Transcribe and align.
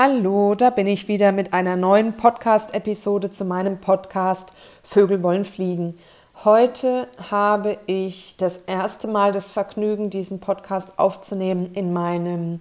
Hallo, 0.00 0.54
da 0.54 0.70
bin 0.70 0.86
ich 0.86 1.08
wieder 1.08 1.32
mit 1.32 1.52
einer 1.52 1.74
neuen 1.74 2.16
Podcast-Episode 2.16 3.32
zu 3.32 3.44
meinem 3.44 3.80
Podcast 3.80 4.52
Vögel 4.84 5.24
wollen 5.24 5.44
fliegen. 5.44 5.98
Heute 6.44 7.08
habe 7.32 7.78
ich 7.86 8.36
das 8.36 8.58
erste 8.58 9.08
Mal 9.08 9.32
das 9.32 9.50
Vergnügen, 9.50 10.08
diesen 10.08 10.38
Podcast 10.38 11.00
aufzunehmen 11.00 11.72
in 11.74 11.92
meinem 11.92 12.60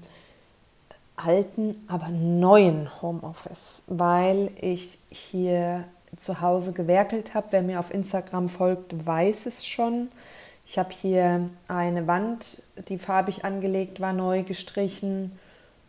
alten, 1.15 1.85
aber 1.87 2.07
neuen 2.07 2.89
Homeoffice, 3.03 3.83
weil 3.85 4.49
ich 4.59 4.97
hier 5.09 5.83
zu 6.15 6.41
Hause 6.41 6.73
gewerkelt 6.73 7.35
habe. 7.35 7.49
Wer 7.51 7.61
mir 7.61 7.79
auf 7.79 7.93
Instagram 7.93 8.49
folgt, 8.49 9.05
weiß 9.05 9.45
es 9.45 9.63
schon. 9.63 10.07
Ich 10.65 10.79
habe 10.79 10.89
hier 10.91 11.51
eine 11.67 12.07
Wand, 12.07 12.63
die 12.87 12.97
farbig 12.97 13.45
angelegt 13.45 14.01
war, 14.01 14.11
neu 14.11 14.41
gestrichen 14.41 15.37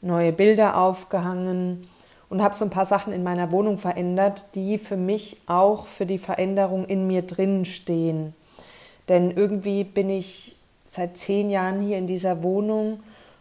neue 0.01 0.33
Bilder 0.33 0.77
aufgehangen 0.77 1.89
und 2.29 2.43
habe 2.43 2.55
so 2.55 2.65
ein 2.65 2.71
paar 2.71 2.85
Sachen 2.85 3.13
in 3.13 3.23
meiner 3.23 3.53
Wohnung 3.53 3.79
verändert, 3.79 4.55
die 4.55 4.79
für 4.79 4.97
mich 4.97 5.43
auch 5.47 5.87
für 5.87 6.07
die 6.07 6.19
Veränderung 6.19 6.85
in 6.85 7.07
mir 7.07 7.23
drin 7.23 7.65
stehen. 7.65 8.35
Denn 9.09 9.31
irgendwie 9.31 9.85
bin 9.85 10.11
ich 10.11 10.57
seit 10.85 11.17
zehn 11.17 11.51
Jahren 11.51 11.81
hier 11.81 11.99
in 11.99 12.07
dieser 12.07 12.43
Wohnung 12.43 13.01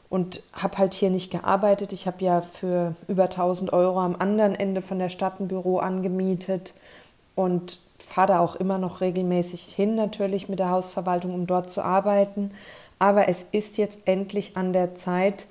und 0.09 0.41
habe 0.53 0.77
halt 0.77 0.93
hier 0.93 1.09
nicht 1.09 1.31
gearbeitet. 1.31 1.91
Ich 1.91 2.07
habe 2.07 2.23
ja 2.23 2.41
für 2.41 2.95
über 3.07 3.23
1000 3.25 3.73
Euro 3.73 3.99
am 3.99 4.15
anderen 4.17 4.55
Ende 4.55 4.81
von 4.81 4.99
der 4.99 5.09
Stadt 5.09 5.39
ein 5.39 5.49
Büro 5.49 5.79
angemietet 5.79 6.73
und 7.35 7.79
fahre 7.99 8.27
da 8.27 8.39
auch 8.39 8.55
immer 8.55 8.77
noch 8.77 9.01
regelmäßig 9.01 9.63
hin, 9.63 9.95
natürlich 9.95 10.49
mit 10.49 10.59
der 10.59 10.69
Hausverwaltung, 10.69 11.33
um 11.33 11.47
dort 11.47 11.69
zu 11.69 11.81
arbeiten. 11.83 12.51
Aber 12.99 13.27
es 13.27 13.41
ist 13.41 13.77
jetzt 13.77 14.07
endlich 14.07 14.55
an 14.55 14.71
der 14.71 14.95
Zeit, 14.95 15.47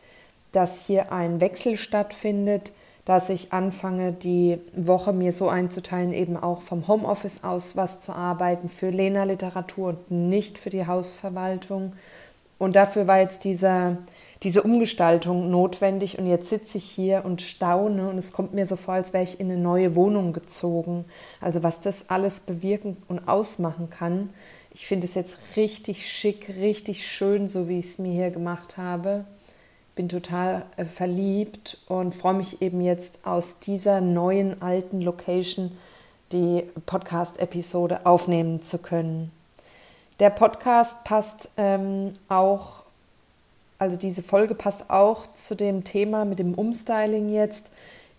dass 0.56 0.86
hier 0.86 1.12
ein 1.12 1.42
Wechsel 1.42 1.76
stattfindet, 1.76 2.72
dass 3.04 3.28
ich 3.28 3.52
anfange, 3.52 4.12
die 4.12 4.58
Woche 4.74 5.12
mir 5.12 5.32
so 5.32 5.48
einzuteilen, 5.48 6.14
eben 6.14 6.36
auch 6.36 6.62
vom 6.62 6.88
Homeoffice 6.88 7.44
aus 7.44 7.76
was 7.76 8.00
zu 8.00 8.12
arbeiten 8.12 8.70
für 8.70 8.88
Lena 8.88 9.24
Literatur 9.24 9.90
und 9.90 10.10
nicht 10.10 10.58
für 10.58 10.70
die 10.70 10.86
Hausverwaltung. 10.86 11.92
Und 12.58 12.74
dafür 12.74 13.06
war 13.06 13.20
jetzt 13.20 13.44
dieser, 13.44 13.98
diese 14.42 14.62
Umgestaltung 14.62 15.50
notwendig. 15.50 16.18
Und 16.18 16.26
jetzt 16.26 16.48
sitze 16.48 16.78
ich 16.78 16.84
hier 16.84 17.26
und 17.26 17.42
staune 17.42 18.08
und 18.08 18.16
es 18.16 18.32
kommt 18.32 18.54
mir 18.54 18.66
so 18.66 18.76
vor, 18.76 18.94
als 18.94 19.12
wäre 19.12 19.24
ich 19.24 19.38
in 19.38 19.50
eine 19.50 19.60
neue 19.60 19.94
Wohnung 19.94 20.32
gezogen. 20.32 21.04
Also 21.40 21.62
was 21.62 21.80
das 21.80 22.08
alles 22.08 22.40
bewirken 22.40 22.96
und 23.08 23.28
ausmachen 23.28 23.90
kann. 23.90 24.30
Ich 24.72 24.86
finde 24.86 25.06
es 25.06 25.14
jetzt 25.14 25.38
richtig 25.54 26.10
schick, 26.10 26.48
richtig 26.58 27.06
schön, 27.06 27.46
so 27.46 27.68
wie 27.68 27.78
ich 27.78 27.86
es 27.86 27.98
mir 27.98 28.12
hier 28.12 28.30
gemacht 28.30 28.78
habe 28.78 29.26
bin 29.96 30.08
total 30.08 30.66
äh, 30.76 30.84
verliebt 30.84 31.78
und 31.88 32.14
freue 32.14 32.34
mich 32.34 32.62
eben 32.62 32.80
jetzt 32.80 33.26
aus 33.26 33.58
dieser 33.58 34.00
neuen 34.00 34.62
alten 34.62 35.00
Location 35.00 35.72
die 36.32 36.64
Podcast-Episode 36.84 38.04
aufnehmen 38.04 38.60
zu 38.62 38.78
können. 38.78 39.32
Der 40.20 40.30
Podcast 40.30 41.04
passt 41.04 41.50
ähm, 41.56 42.12
auch, 42.28 42.82
also 43.78 43.96
diese 43.96 44.22
Folge 44.22 44.54
passt 44.54 44.90
auch 44.90 45.26
zu 45.32 45.54
dem 45.54 45.84
Thema 45.84 46.24
mit 46.24 46.38
dem 46.40 46.54
Umstyling 46.54 47.30
jetzt. 47.30 47.70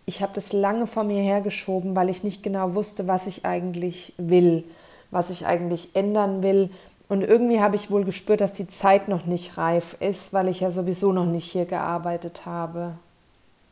Ich 0.06 0.22
habe 0.22 0.32
das 0.34 0.54
lange 0.54 0.88
vor 0.88 1.04
mir 1.04 1.22
hergeschoben, 1.22 1.96
weil 1.96 2.10
ich 2.10 2.24
nicht 2.24 2.44
genau 2.44 2.74
wusste, 2.76 3.08
was 3.08 3.28
ich 3.28 3.46
eigentlich 3.46 4.14
will, 4.18 4.64
was 5.12 5.30
ich 5.30 5.46
eigentlich 5.46 5.96
ändern 5.96 6.42
will, 6.42 6.70
und 7.10 7.22
irgendwie 7.22 7.62
habe 7.62 7.76
ich 7.76 7.90
wohl 7.90 8.04
gespürt, 8.04 8.42
dass 8.42 8.54
die 8.54 8.68
Zeit 8.68 9.08
noch 9.08 9.26
nicht 9.26 9.58
reif 9.58 9.96
ist, 10.00 10.34
weil 10.34 10.50
ich 10.50 10.60
ja 10.60 10.72
sowieso 10.72 11.14
noch 11.14 11.26
nicht 11.26 11.50
hier 11.50 11.66
gearbeitet 11.66 12.46
habe. 12.46 12.94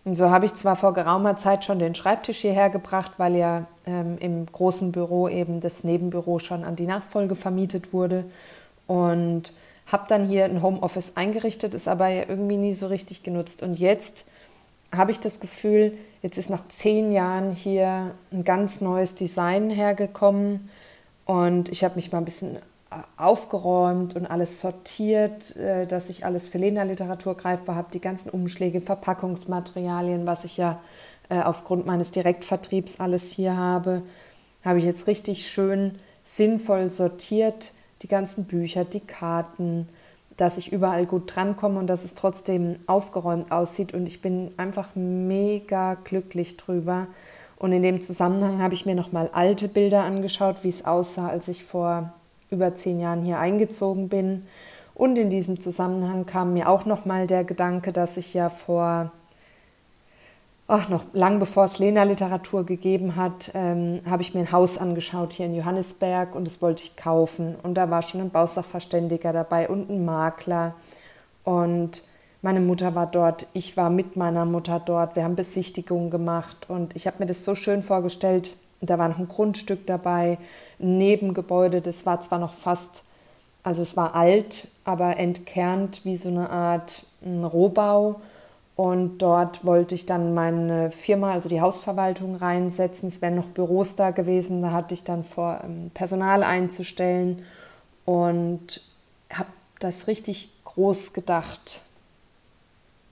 Und 0.06 0.16
so 0.16 0.30
habe 0.30 0.46
ich 0.46 0.54
zwar 0.54 0.76
vor 0.76 0.94
geraumer 0.94 1.36
Zeit 1.36 1.66
schon 1.66 1.80
den 1.80 1.96
Schreibtisch 1.96 2.38
hierher 2.38 2.70
gebracht, 2.70 3.14
weil 3.18 3.36
ja 3.36 3.66
ähm, 3.86 4.18
im 4.20 4.46
großen 4.46 4.92
Büro 4.92 5.28
eben 5.28 5.60
das 5.60 5.84
Nebenbüro 5.84 6.40
schon 6.40 6.64
an 6.64 6.76
die 6.76 6.86
Nachfolge 6.86 7.36
vermietet 7.36 7.92
wurde. 7.92 8.26
Und 8.88 9.52
habe 9.88 10.06
dann 10.08 10.28
hier 10.28 10.46
ein 10.46 10.62
Homeoffice 10.62 11.14
eingerichtet, 11.16 11.74
ist 11.74 11.88
aber 11.88 12.08
ja 12.08 12.24
irgendwie 12.28 12.58
nie 12.58 12.74
so 12.74 12.88
richtig 12.88 13.24
genutzt. 13.24 13.64
Und 13.64 13.80
jetzt 13.80 14.26
habe 14.96 15.12
ich 15.12 15.20
das 15.20 15.40
Gefühl, 15.40 15.94
jetzt 16.22 16.38
ist 16.38 16.50
nach 16.50 16.68
zehn 16.70 17.12
Jahren 17.12 17.52
hier 17.52 18.12
ein 18.32 18.44
ganz 18.44 18.82
neues 18.82 19.16
Design 19.16 19.70
hergekommen. 19.70 20.70
Und 21.26 21.70
ich 21.70 21.84
habe 21.84 21.96
mich 21.96 22.12
mal 22.12 22.20
ein 22.20 22.26
bisschen 22.26 22.60
aufgeräumt 23.18 24.16
und 24.16 24.26
alles 24.26 24.62
sortiert, 24.62 25.56
äh, 25.56 25.86
dass 25.86 26.10
ich 26.10 26.26
alles 26.26 26.48
für 26.48 26.58
Lena-Literatur 26.58 27.36
greifbar 27.36 27.76
habe, 27.76 27.92
die 27.92 28.02
ganzen 28.02 28.30
Umschläge, 28.30 28.82
Verpackungsmaterialien, 28.82 30.26
was 30.26 30.46
ich 30.46 30.58
ja 30.58 30.80
äh, 31.30 31.42
aufgrund 31.42 31.86
meines 31.86 32.12
Direktvertriebs 32.12 33.00
alles 33.00 33.32
hier 33.32 33.58
habe, 33.58 34.02
habe 34.64 34.80
ich 34.80 34.86
jetzt 34.86 35.08
richtig 35.08 35.50
schön 35.50 35.94
sinnvoll 36.24 36.90
sortiert, 36.90 37.74
die 38.02 38.08
ganzen 38.08 38.46
Bücher, 38.46 38.84
die 38.84 39.00
Karten, 39.00 39.88
dass 40.38 40.58
ich 40.58 40.72
überall 40.72 41.06
gut 41.06 41.34
drankomme 41.34 41.80
und 41.80 41.88
dass 41.88 42.04
es 42.04 42.16
trotzdem 42.16 42.78
aufgeräumt 42.88 43.52
aussieht 43.52 43.94
und 43.94 44.06
ich 44.06 44.22
bin 44.22 44.52
einfach 44.58 44.90
mega 44.96 45.96
glücklich 46.04 46.58
drüber. 46.58 47.08
Und 47.58 47.72
in 47.72 47.84
dem 47.84 48.02
Zusammenhang 48.02 48.62
habe 48.62 48.74
ich 48.74 48.86
mir 48.86 48.96
nochmal 48.96 49.30
alte 49.32 49.70
Bilder 49.70 50.04
angeschaut, 50.04 50.58
wie 50.64 50.70
es 50.70 50.84
aussah, 50.84 51.30
als 51.30 51.48
ich 51.48 51.64
vor 51.64 52.14
über 52.50 52.76
zehn 52.76 53.00
Jahren 53.00 53.22
hier 53.22 53.40
eingezogen 53.40 54.10
bin. 54.10 54.46
Und 54.94 55.18
in 55.18 55.30
diesem 55.30 55.60
Zusammenhang 55.60 56.26
kam 56.26 56.54
mir 56.54 56.70
auch 56.70 56.86
nochmal 56.86 57.28
der 57.28 57.44
Gedanke, 57.44 57.92
dass 57.92 58.16
ich 58.16 58.34
ja 58.34 58.50
vor, 58.50 59.12
ach, 60.68 60.90
noch 60.90 61.04
lang 61.14 61.40
bevor 61.40 61.66
es 61.66 61.80
Lena 61.80 62.04
Literatur 62.04 62.66
gegeben 62.66 63.18
hat, 63.18 63.52
ähm, 63.54 64.00
habe 64.10 64.22
ich 64.22 64.34
mir 64.34 64.42
ein 64.42 64.52
Haus 64.54 64.78
angeschaut 64.78 65.34
hier 65.34 65.48
in 65.48 65.56
Johannesberg 65.56 66.34
und 66.34 66.48
das 66.48 66.62
wollte 66.62 66.84
ich 66.84 66.96
kaufen. 66.96 67.56
Und 67.62 67.74
da 67.76 67.90
war 67.90 68.02
schon 68.04 68.22
ein 68.22 68.30
Bausachverständiger 68.30 69.34
dabei 69.34 69.68
und 69.68 69.90
ein 69.90 70.06
Makler. 70.06 70.76
Und 71.44 72.04
meine 72.42 72.62
Mutter 72.62 72.96
war 72.96 73.08
dort, 73.08 73.48
ich 73.54 73.76
war 73.76 73.90
mit 73.90 74.16
meiner 74.16 74.46
Mutter 74.46 74.80
dort, 74.80 75.16
wir 75.16 75.24
haben 75.24 75.36
Besichtigungen 75.36 76.10
gemacht 76.10 76.70
und 76.70 76.96
ich 76.96 77.06
habe 77.08 77.18
mir 77.20 77.26
das 77.26 77.44
so 77.44 77.54
schön 77.54 77.84
vorgestellt, 77.84 78.56
da 78.82 78.98
war 78.98 79.10
noch 79.10 79.20
ein 79.20 79.28
Grundstück 79.28 79.86
dabei, 79.88 80.38
ein 80.80 80.98
Nebengebäude, 80.98 81.82
das 81.82 82.06
war 82.06 82.22
zwar 82.22 82.40
noch 82.40 82.54
fast, 82.54 83.04
also 83.64 83.82
es 83.82 83.98
war 83.98 84.16
alt, 84.16 84.68
aber 84.84 85.18
entkernt 85.18 86.06
wie 86.06 86.18
so 86.18 86.30
eine 86.30 86.50
Art 86.50 87.06
Rohbau. 87.26 88.22
Und 88.76 89.20
dort 89.20 89.66
wollte 89.66 89.96
ich 89.96 90.06
dann 90.06 90.34
meine 90.34 90.92
Firma, 90.92 91.32
also 91.32 91.48
die 91.48 91.62
Hausverwaltung, 91.62 92.36
reinsetzen. 92.36 93.08
Es 93.08 93.22
wären 93.22 93.36
noch 93.36 93.48
Büros 93.48 93.96
da 93.96 94.12
gewesen. 94.12 94.62
Da 94.62 94.72
hatte 94.72 94.94
ich 94.94 95.06
dann 95.06 95.24
vor, 95.24 95.62
ähm, 95.64 95.92
Personal 95.94 96.44
einzustellen 96.44 97.44
und 98.04 98.82
habe 99.32 99.50
das 99.80 100.08
richtig 100.08 100.50
groß 100.66 101.14
gedacht. 101.14 101.82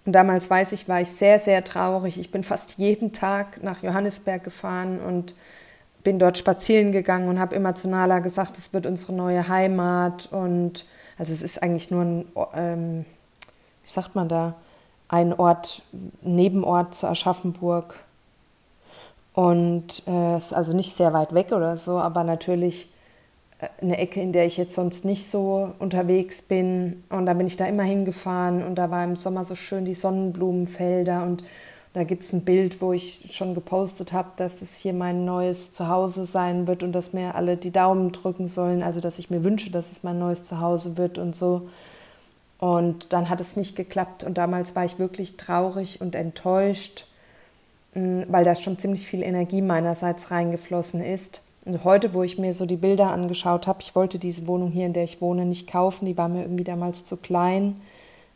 Und 0.06 0.14
damals 0.14 0.50
weiß 0.50 0.74
ich, 0.74 0.90
war 0.90 1.02
ich 1.02 1.12
sehr, 1.12 1.40
sehr 1.40 1.64
traurig. 1.64 2.20
Ich 2.20 2.32
bin 2.32 2.44
fast 2.44 2.78
jeden 2.78 3.14
Tag 3.14 3.64
nach 3.64 3.84
Johannesberg 3.84 4.44
gefahren 4.44 5.00
und 5.00 5.34
bin 6.04 6.20
dort 6.20 6.38
spazieren 6.38 6.92
gegangen 6.92 7.30
und 7.30 7.40
habe 7.40 7.56
immer 7.56 7.76
zu 7.76 7.88
Nala 7.88 8.20
gesagt, 8.20 8.58
es 8.58 8.74
wird 8.74 8.86
unsere 8.86 9.14
neue 9.14 9.48
Heimat. 9.48 10.28
Und 10.32 10.86
also 11.18 11.32
es 11.32 11.42
ist 11.42 11.64
eigentlich 11.64 11.90
nur 11.90 12.02
ein, 12.02 12.26
ähm, 12.54 13.06
wie 13.84 13.92
sagt 13.92 14.14
man 14.16 14.28
da, 14.28 14.56
ein 15.08 15.34
Ort, 15.34 15.84
Nebenort 16.22 16.96
zu 16.96 17.08
Aschaffenburg. 17.08 17.96
Und 19.34 20.04
äh, 20.08 20.36
es 20.36 20.48
ist 20.48 20.54
also 20.54 20.76
nicht 20.76 20.96
sehr 20.96 21.14
weit 21.14 21.34
weg 21.34 21.52
oder 21.52 21.78
so, 21.78 21.98
aber 21.98 22.24
natürlich 22.26 22.88
äh, 22.88 22.93
eine 23.82 23.98
Ecke, 23.98 24.22
in 24.22 24.32
der 24.32 24.46
ich 24.46 24.58
jetzt 24.58 24.74
sonst 24.74 25.06
nicht 25.06 25.30
so 25.30 25.72
unterwegs 25.80 26.42
bin. 26.42 27.04
Und 27.10 27.26
da 27.26 27.34
bin 27.34 27.48
ich 27.48 27.58
da 27.58 27.66
immer 27.66 27.84
hingefahren 27.84 28.64
und 28.64 28.76
da 28.76 28.90
war 28.92 29.04
im 29.04 29.16
Sommer 29.16 29.46
so 29.46 29.56
schön 29.56 29.86
die 29.86 29.94
Sonnenblumenfelder 29.94 31.24
und 31.24 31.44
da 31.94 32.04
gibt 32.04 32.24
es 32.24 32.34
ein 32.34 32.44
Bild, 32.44 32.82
wo 32.82 32.92
ich 32.92 33.30
schon 33.32 33.54
gepostet 33.54 34.14
habe, 34.14 34.30
dass 34.36 34.64
es 34.64 34.76
hier 34.78 34.94
mein 34.94 35.26
neues 35.26 35.72
Zuhause 35.72 36.26
sein 36.26 36.66
wird 36.66 36.82
und 36.82 36.92
dass 36.92 37.14
mir 37.14 37.36
alle 37.36 37.56
die 37.56 37.72
Daumen 37.72 38.12
drücken 38.12 38.48
sollen, 38.48 38.82
also 38.82 39.00
dass 39.00 39.20
ich 39.20 39.30
mir 39.30 39.44
wünsche, 39.44 39.70
dass 39.70 39.92
es 39.92 40.02
mein 40.02 40.18
neues 40.18 40.44
Zuhause 40.44 40.98
wird 40.98 41.20
und 41.20 41.36
so. 41.36 41.70
Und 42.58 43.14
dann 43.14 43.30
hat 43.30 43.42
es 43.42 43.58
nicht 43.58 43.76
geklappt 43.76 44.24
und 44.24 44.40
damals 44.40 44.76
war 44.76 44.86
ich 44.86 44.98
wirklich 44.98 45.38
traurig 45.38 46.02
und 46.02 46.16
enttäuscht, 46.16 47.06
mm, 47.94 48.24
weil 48.28 48.44
da 48.44 48.56
schon 48.56 48.80
ziemlich 48.80 49.06
viel 49.06 49.22
Energie 49.22 49.62
meinerseits 49.62 50.32
reingeflossen 50.32 51.04
ist. 51.04 51.43
Und 51.66 51.84
heute, 51.86 52.14
wo 52.14 52.24
ich 52.24 52.38
mir 52.38 52.54
so 52.54 52.66
die 52.66 52.76
Bilder 52.76 53.12
angeschaut 53.12 53.68
habe, 53.68 53.80
ich 53.82 53.96
wollte 53.96 54.20
diese 54.20 54.48
Wohnung 54.48 54.72
hier, 54.72 54.86
in 54.86 54.94
der 54.94 55.06
ich 55.06 55.22
wohne, 55.22 55.46
nicht 55.46 55.70
kaufen, 55.70 56.06
die 56.06 56.18
war 56.18 56.28
mir 56.28 56.42
irgendwie 56.42 56.66
damals 56.66 57.06
zu 57.06 57.16
klein, 57.16 57.80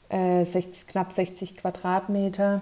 äh, 0.10 0.46
60, 0.46 0.88
knapp 0.88 1.12
60 1.12 1.58
Quadratmeter. 1.58 2.62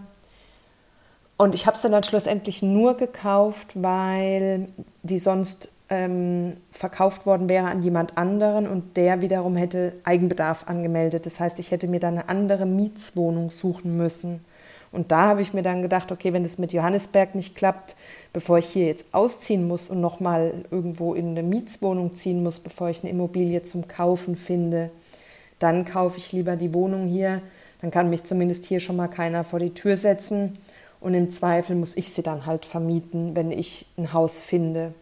Und 1.37 1.53
ich 1.53 1.67
habe 1.67 1.75
es 1.75 1.81
dann, 1.81 1.91
dann 1.91 2.03
schlussendlich 2.03 2.63
nur 2.63 2.97
gekauft, 2.97 3.73
weil 3.75 4.67
die 5.03 5.19
sonst 5.19 5.69
ähm, 5.89 6.57
verkauft 6.71 7.25
worden 7.25 7.47
wäre 7.47 7.67
an 7.67 7.83
jemand 7.83 8.17
anderen 8.17 8.67
und 8.67 8.97
der 8.97 9.21
wiederum 9.21 9.55
hätte 9.55 9.93
Eigenbedarf 10.03 10.67
angemeldet. 10.67 11.25
Das 11.25 11.39
heißt, 11.39 11.59
ich 11.59 11.71
hätte 11.71 11.87
mir 11.87 11.99
dann 11.99 12.17
eine 12.17 12.29
andere 12.29 12.65
Mietswohnung 12.65 13.51
suchen 13.51 13.95
müssen. 13.95 14.43
Und 14.95 15.11
da 15.11 15.27
habe 15.27 15.41
ich 15.41 15.53
mir 15.53 15.61
dann 15.61 15.81
gedacht, 15.81 16.13
okay, 16.13 16.31
wenn 16.31 16.43
das 16.43 16.57
mit 16.57 16.71
Johannesberg 16.71 17.35
nicht 17.35 17.53
klappt, 17.53 17.97
bevor 18.31 18.59
ich 18.59 18.67
hier 18.67 18.85
jetzt 18.85 19.05
ausziehen 19.11 19.67
muss 19.67 19.89
und 19.89 19.99
nochmal 19.99 20.53
irgendwo 20.71 21.13
in 21.13 21.31
eine 21.31 21.43
Mietswohnung 21.43 22.15
ziehen 22.15 22.41
muss, 22.41 22.59
bevor 22.59 22.89
ich 22.89 23.03
eine 23.03 23.11
Immobilie 23.11 23.61
zum 23.61 23.89
Kaufen 23.89 24.37
finde, 24.37 24.91
dann 25.59 25.83
kaufe 25.83 26.17
ich 26.17 26.31
lieber 26.31 26.55
die 26.55 26.73
Wohnung 26.73 27.07
hier. 27.07 27.41
Dann 27.81 27.91
kann 27.91 28.09
mich 28.09 28.23
zumindest 28.23 28.63
hier 28.63 28.79
schon 28.79 28.95
mal 28.95 29.09
keiner 29.09 29.43
vor 29.43 29.59
die 29.59 29.73
Tür 29.73 29.97
setzen. 29.97 30.53
Und 31.01 31.13
im 31.13 31.29
Zweifel 31.29 31.75
muss 31.75 31.97
ich 31.97 32.13
sie 32.13 32.23
dann 32.23 32.45
halt 32.45 32.65
vermieten, 32.65 33.35
wenn 33.35 33.51
ich 33.51 33.87
ein 33.97 34.13
Haus 34.13 34.39
finde. 34.39 34.93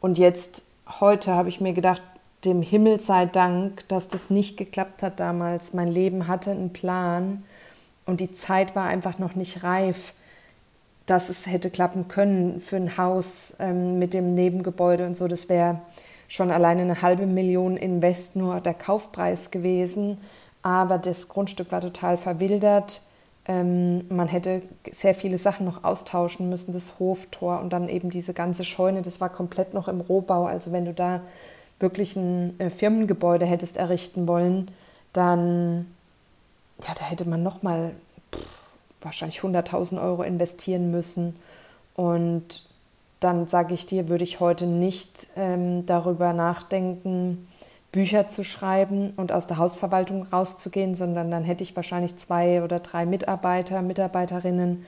Und 0.00 0.16
jetzt, 0.16 0.62
heute 1.00 1.32
habe 1.32 1.48
ich 1.48 1.60
mir 1.60 1.72
gedacht, 1.72 2.02
dem 2.44 2.62
Himmel 2.62 3.00
sei 3.00 3.26
Dank, 3.26 3.88
dass 3.88 4.06
das 4.06 4.30
nicht 4.30 4.56
geklappt 4.56 5.02
hat 5.02 5.18
damals. 5.18 5.72
Mein 5.72 5.88
Leben 5.88 6.28
hatte 6.28 6.52
einen 6.52 6.72
Plan 6.72 7.42
und 8.06 8.20
die 8.20 8.32
Zeit 8.32 8.76
war 8.76 8.86
einfach 8.86 9.18
noch 9.18 9.34
nicht 9.34 9.62
reif, 9.62 10.12
dass 11.06 11.28
es 11.28 11.46
hätte 11.46 11.70
klappen 11.70 12.08
können 12.08 12.60
für 12.60 12.76
ein 12.76 12.96
Haus 12.96 13.54
ähm, 13.58 13.98
mit 13.98 14.14
dem 14.14 14.34
Nebengebäude 14.34 15.06
und 15.06 15.16
so. 15.16 15.28
Das 15.28 15.48
wäre 15.48 15.80
schon 16.28 16.50
alleine 16.50 16.82
eine 16.82 17.02
halbe 17.02 17.26
Million 17.26 17.76
Invest 17.76 18.36
nur 18.36 18.60
der 18.60 18.74
Kaufpreis 18.74 19.50
gewesen. 19.50 20.18
Aber 20.62 20.96
das 20.96 21.28
Grundstück 21.28 21.72
war 21.72 21.82
total 21.82 22.16
verwildert. 22.16 23.02
Ähm, 23.46 24.06
man 24.08 24.28
hätte 24.28 24.62
sehr 24.90 25.14
viele 25.14 25.36
Sachen 25.36 25.66
noch 25.66 25.84
austauschen 25.84 26.48
müssen, 26.48 26.72
das 26.72 26.98
Hoftor 26.98 27.60
und 27.60 27.74
dann 27.74 27.90
eben 27.90 28.08
diese 28.08 28.32
ganze 28.32 28.64
Scheune, 28.64 29.02
das 29.02 29.20
war 29.20 29.28
komplett 29.28 29.74
noch 29.74 29.88
im 29.88 30.00
Rohbau. 30.00 30.46
Also 30.46 30.72
wenn 30.72 30.86
du 30.86 30.94
da 30.94 31.20
wirklich 31.78 32.16
ein 32.16 32.58
äh, 32.58 32.70
Firmengebäude 32.70 33.44
hättest 33.44 33.76
errichten 33.76 34.26
wollen, 34.26 34.70
dann 35.12 35.93
ja, 36.82 36.94
da 36.94 37.04
hätte 37.04 37.28
man 37.28 37.42
nochmal 37.42 37.92
wahrscheinlich 39.00 39.40
100.000 39.40 40.02
Euro 40.02 40.22
investieren 40.22 40.90
müssen. 40.90 41.36
Und 41.94 42.64
dann 43.20 43.46
sage 43.46 43.74
ich 43.74 43.86
dir, 43.86 44.08
würde 44.08 44.24
ich 44.24 44.40
heute 44.40 44.66
nicht 44.66 45.28
ähm, 45.36 45.86
darüber 45.86 46.32
nachdenken, 46.32 47.46
Bücher 47.92 48.28
zu 48.28 48.42
schreiben 48.42 49.12
und 49.16 49.30
aus 49.30 49.46
der 49.46 49.58
Hausverwaltung 49.58 50.24
rauszugehen, 50.24 50.96
sondern 50.96 51.30
dann 51.30 51.44
hätte 51.44 51.62
ich 51.62 51.76
wahrscheinlich 51.76 52.16
zwei 52.16 52.62
oder 52.62 52.80
drei 52.80 53.06
Mitarbeiter, 53.06 53.82
Mitarbeiterinnen, 53.82 54.84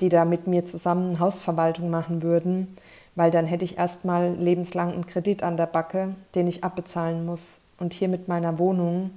die 0.00 0.10
da 0.10 0.26
mit 0.26 0.46
mir 0.46 0.66
zusammen 0.66 1.20
Hausverwaltung 1.20 1.88
machen 1.88 2.20
würden, 2.20 2.76
weil 3.14 3.30
dann 3.30 3.46
hätte 3.46 3.64
ich 3.64 3.78
erstmal 3.78 4.34
lebenslang 4.34 4.92
einen 4.92 5.06
Kredit 5.06 5.42
an 5.42 5.56
der 5.56 5.66
Backe, 5.66 6.14
den 6.34 6.46
ich 6.46 6.64
abbezahlen 6.64 7.24
muss. 7.24 7.62
Und 7.78 7.94
hier 7.94 8.08
mit 8.08 8.28
meiner 8.28 8.58
Wohnung 8.58 9.10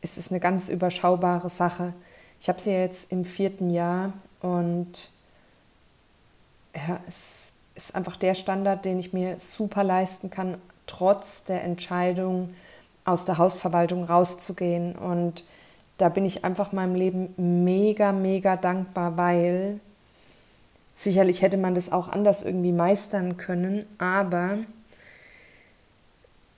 ist 0.00 0.18
es 0.18 0.30
eine 0.30 0.40
ganz 0.40 0.68
überschaubare 0.68 1.50
Sache. 1.50 1.94
Ich 2.40 2.48
habe 2.48 2.60
sie 2.60 2.70
jetzt 2.70 3.10
im 3.10 3.24
vierten 3.24 3.70
Jahr 3.70 4.12
und 4.40 5.10
ja, 6.74 7.00
es 7.08 7.52
ist 7.74 7.94
einfach 7.94 8.16
der 8.16 8.34
Standard, 8.34 8.84
den 8.84 8.98
ich 8.98 9.12
mir 9.12 9.38
super 9.40 9.84
leisten 9.84 10.30
kann, 10.30 10.58
trotz 10.86 11.44
der 11.44 11.64
Entscheidung, 11.64 12.54
aus 13.04 13.24
der 13.24 13.38
Hausverwaltung 13.38 14.04
rauszugehen. 14.04 14.94
Und 14.94 15.42
da 15.96 16.08
bin 16.10 16.24
ich 16.26 16.44
einfach 16.44 16.72
meinem 16.72 16.94
Leben 16.94 17.34
mega, 17.64 18.12
mega 18.12 18.56
dankbar, 18.56 19.16
weil 19.16 19.80
sicherlich 20.94 21.40
hätte 21.42 21.56
man 21.56 21.74
das 21.74 21.90
auch 21.90 22.08
anders 22.08 22.42
irgendwie 22.42 22.72
meistern 22.72 23.36
können, 23.36 23.86
aber 23.98 24.58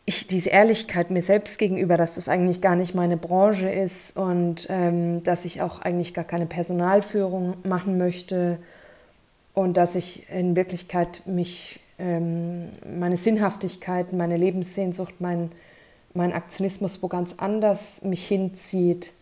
ich, 0.07 0.27
diese 0.27 0.51
Ehrlichkeit 0.51 1.11
mir 1.11 1.23
selbst 1.23 1.59
gegenüber, 1.59 1.97
dass 1.97 2.15
das 2.15 2.29
eigentlich 2.29 2.61
gar 2.61 2.75
nicht 2.75 2.95
meine 2.95 3.17
Branche 3.17 3.71
ist 3.71 4.17
und 4.17 4.67
ähm, 4.71 5.23
dass 5.23 5.45
ich 5.45 5.63
auch 5.63 5.81
eigentlich 5.81 6.15
gar 6.15 6.25
keine 6.25 6.47
Personalführung 6.47 7.55
machen 7.65 7.99
möchte 7.99 8.59
und 9.55 9.77
dass 9.77 9.95
ich 9.95 10.29
in 10.31 10.57
Wirklichkeit 10.57 11.23
mich 11.27 11.81
ähm, 11.99 12.71
meine 12.99 13.17
Sinnhaftigkeit, 13.17 14.13
meine 14.13 14.37
Lebenssehnsucht, 14.37 15.21
mein, 15.21 15.53
mein 16.15 16.33
Aktionismus 16.33 17.03
wo 17.03 17.09
ganz 17.09 17.35
anders 17.39 18.03
mich 18.03 18.27
hinzieht, 18.27 19.13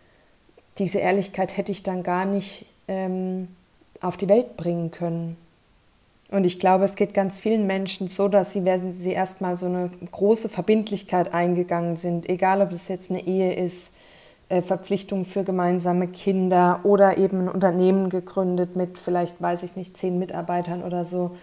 diese 0.79 0.99
Ehrlichkeit 0.99 1.57
hätte 1.57 1.73
ich 1.73 1.83
dann 1.83 2.03
gar 2.03 2.25
nicht 2.25 2.67
ähm, 2.87 3.49
auf 4.01 4.17
die 4.17 4.29
Welt 4.29 4.57
bringen 4.57 4.91
können. 4.91 5.37
Und 6.31 6.45
ich 6.45 6.61
glaube, 6.61 6.85
es 6.85 6.95
geht 6.95 7.15
ganz 7.15 7.39
vielen 7.39 7.67
Menschen 7.67 8.09
so, 8.09 8.29
dass 8.29 8.53
sie, 8.53 8.65
wenn 8.65 8.93
sie 8.93 9.13
erstmal 9.13 9.57
so 9.57 9.67
eine 9.67 9.91
große 10.13 10.51
Verbindlichkeit 10.51 11.33
eingegangen 11.33 11.97
sind, 11.97 12.29
egal 12.29 12.61
ob 12.61 12.71
es 12.73 12.89
jetzt 12.89 13.11
eine 13.11 13.27
Ehe 13.27 13.55
ist, 13.55 13.95
äh, 14.51 14.61
Verpflichtungen 14.61 15.25
für 15.25 15.43
gemeinsame 15.43 16.07
Kinder 16.07 16.81
oder 16.85 17.17
eben 17.17 17.43
ein 17.43 17.49
Unternehmen 17.49 18.11
gegründet 18.11 18.77
mit 18.77 18.99
vielleicht, 18.99 19.41
weiß 19.41 19.63
ich 19.63 19.77
nicht, 19.77 19.97
zehn 19.97 20.19
Mitarbeitern 20.19 20.83
oder 20.83 21.07
so, 21.07 21.37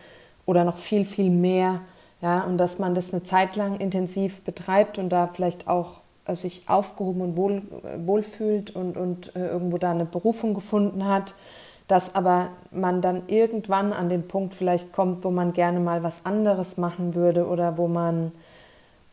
oder 0.45 0.63
noch 0.63 0.77
viel, 0.77 1.05
viel 1.05 1.31
mehr. 1.31 1.81
Ja, 2.21 2.43
und 2.43 2.57
dass 2.57 2.79
man 2.79 2.95
das 2.95 3.11
eine 3.11 3.23
Zeit 3.23 3.55
lang 3.55 3.79
intensiv 3.79 4.41
betreibt 4.41 4.99
und 4.99 5.09
da 5.09 5.27
vielleicht 5.27 5.67
auch 5.67 6.01
äh, 6.25 6.35
sich 6.35 6.69
aufgehoben 6.69 7.21
und 7.21 7.37
wohl, 7.37 7.63
äh, 7.83 8.05
wohlfühlt 8.05 8.75
und, 8.75 8.97
und 8.97 9.31
irgendwo 9.35 9.79
da 9.79 9.91
eine 9.91 10.05
Berufung 10.05 10.53
gefunden 10.53 11.07
hat, 11.07 11.33
dass 11.87 12.15
aber 12.15 12.49
man 12.71 13.01
dann 13.01 13.23
irgendwann 13.27 13.93
an 13.93 14.09
den 14.09 14.27
Punkt 14.27 14.53
vielleicht 14.53 14.93
kommt, 14.93 15.23
wo 15.23 15.29
man 15.29 15.53
gerne 15.53 15.79
mal 15.79 16.03
was 16.03 16.25
anderes 16.25 16.77
machen 16.77 17.15
würde 17.15 17.47
oder 17.47 17.77
wo 17.77 17.87
man 17.87 18.31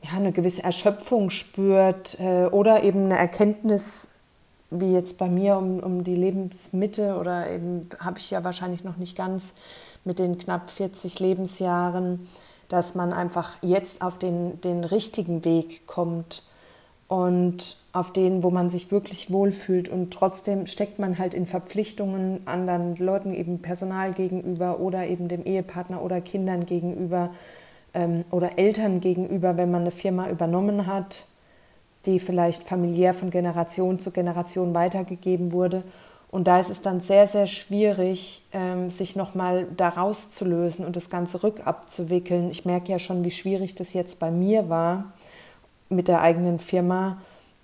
ja, 0.02 0.12
eine 0.16 0.32
gewisse 0.32 0.62
Erschöpfung 0.62 1.30
spürt 1.30 2.19
äh, 2.19 2.46
oder 2.46 2.82
eben 2.82 3.06
eine 3.06 3.19
Erkenntnis, 3.19 4.08
wie 4.70 4.92
jetzt 4.92 5.19
bei 5.19 5.28
mir 5.28 5.56
um, 5.56 5.80
um 5.80 6.02
die 6.02 6.16
Lebensmitte 6.16 7.16
oder 7.16 7.50
eben 7.50 7.82
habe 8.00 8.19
ich 8.19 8.30
ja 8.30 8.42
wahrscheinlich 8.42 8.84
noch 8.84 8.96
nicht 8.96 9.16
ganz 9.16 9.52
mit 10.04 10.19
den 10.19 10.38
knapp 10.38 10.70
40 10.70 11.20
Lebensjahren, 11.20 12.26
dass 12.69 12.94
man 12.94 13.12
einfach 13.12 13.50
jetzt 13.60 14.00
auf 14.00 14.19
den, 14.19 14.60
den 14.62 14.84
richtigen 14.84 15.44
Weg 15.44 15.86
kommt. 15.86 16.42
Und 17.06 17.76
auf 17.93 18.12
den, 18.12 18.43
wo 18.43 18.50
man 18.50 18.71
sich 18.71 18.91
wirklich 18.91 19.31
wohlfühlt. 19.31 19.89
Und 19.89 20.12
trotzdem 20.12 20.67
steckt 20.67 20.99
man 20.99 21.19
halt 21.19 21.35
in 21.35 21.47
Verpflichtungen 21.47 22.41
anderen 22.47 22.97
Leuten, 22.97 23.35
eben 23.35 23.61
Personal 23.61 24.12
gegenüber 24.12 24.81
oder 24.81 25.06
eben 25.06 25.29
dem 25.29 25.44
Ehepartner 25.44 26.03
oder 26.03 26.21
Kindern 26.21 26.65
gegenüber 26.65 27.31
ähm, 27.93 28.25
oder 28.31 28.59
Eltern 28.59 29.00
gegenüber, 29.00 29.56
wenn 29.56 29.71
man 29.71 29.83
eine 29.83 29.91
Firma 29.91 30.31
übernommen 30.31 30.87
hat, 30.87 31.27
die 32.06 32.19
vielleicht 32.19 32.62
familiär 32.62 33.12
von 33.12 33.31
Generation 33.31 33.99
zu 33.99 34.11
Generation 34.11 34.73
weitergegeben 34.73 35.53
wurde. 35.53 35.85
Und 36.31 36.49
da 36.49 36.59
ist 36.59 36.71
es 36.71 36.81
dann 36.81 37.00
sehr, 37.00 37.27
sehr 37.27 37.47
schwierig, 37.47 38.43
ähm, 38.55 38.89
sich 38.89 39.17
nochmal 39.17 39.67
da 39.77 39.91
rauszulösen 39.91 40.87
und 40.87 40.96
das 40.96 41.11
Ganze 41.11 41.43
rückabzuwickeln. 41.43 42.51
Ich 42.51 42.65
merke 42.65 42.91
ja 42.91 42.99
schon, 42.99 43.22
wie 43.22 43.31
schwierig 43.31 43.75
das 43.75 43.93
jetzt 43.93 44.19
bei 44.19 44.31
mir 44.31 44.70
war 44.70 45.13
mit 45.91 46.08
der 46.08 46.22
eigenen 46.22 46.58
Firma, 46.58 47.19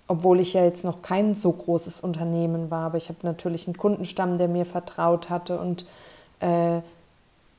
obwohl 0.09 0.41
ich 0.41 0.51
ja 0.53 0.65
jetzt 0.65 0.83
noch 0.83 1.01
kein 1.01 1.33
so 1.35 1.53
großes 1.53 2.01
Unternehmen 2.01 2.69
war. 2.69 2.87
Aber 2.87 2.97
ich 2.97 3.07
habe 3.07 3.19
natürlich 3.23 3.67
einen 3.67 3.77
Kundenstamm, 3.77 4.37
der 4.37 4.49
mir 4.49 4.65
vertraut 4.65 5.29
hatte. 5.29 5.57
Und 5.59 5.85
äh, 6.41 6.79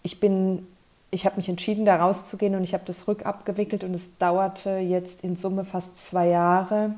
ich 0.02 0.20
bin, 0.20 0.66
ich 1.10 1.24
habe 1.24 1.36
mich 1.36 1.48
entschieden, 1.48 1.86
da 1.86 1.96
rauszugehen 1.96 2.54
und 2.54 2.64
ich 2.64 2.74
habe 2.74 2.84
das 2.86 3.08
rückabgewickelt 3.08 3.84
und 3.84 3.94
es 3.94 4.18
dauerte 4.18 4.76
jetzt 4.76 5.24
in 5.24 5.36
Summe 5.36 5.64
fast 5.64 5.96
zwei 5.96 6.28
Jahre 6.28 6.94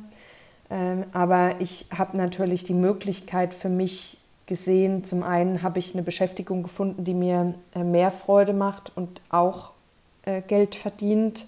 ähm, 0.73 1.04
aber 1.12 1.61
ich 1.61 1.87
habe 1.97 2.16
natürlich 2.16 2.64
die 2.64 2.73
Möglichkeit 2.73 3.52
für 3.52 3.68
mich 3.68 4.18
gesehen, 4.47 5.04
zum 5.04 5.23
einen 5.23 5.62
habe 5.62 5.78
ich 5.78 5.94
eine 5.94 6.02
Beschäftigung 6.02 6.62
gefunden, 6.62 7.04
die 7.04 7.14
mir 7.14 7.54
äh, 7.75 7.85
mehr 7.85 8.11
Freude 8.11 8.54
macht 8.54 8.90
und 8.97 9.21
auch 9.28 9.73
äh, 10.25 10.40
Geld 10.40 10.75
verdient. 10.75 11.47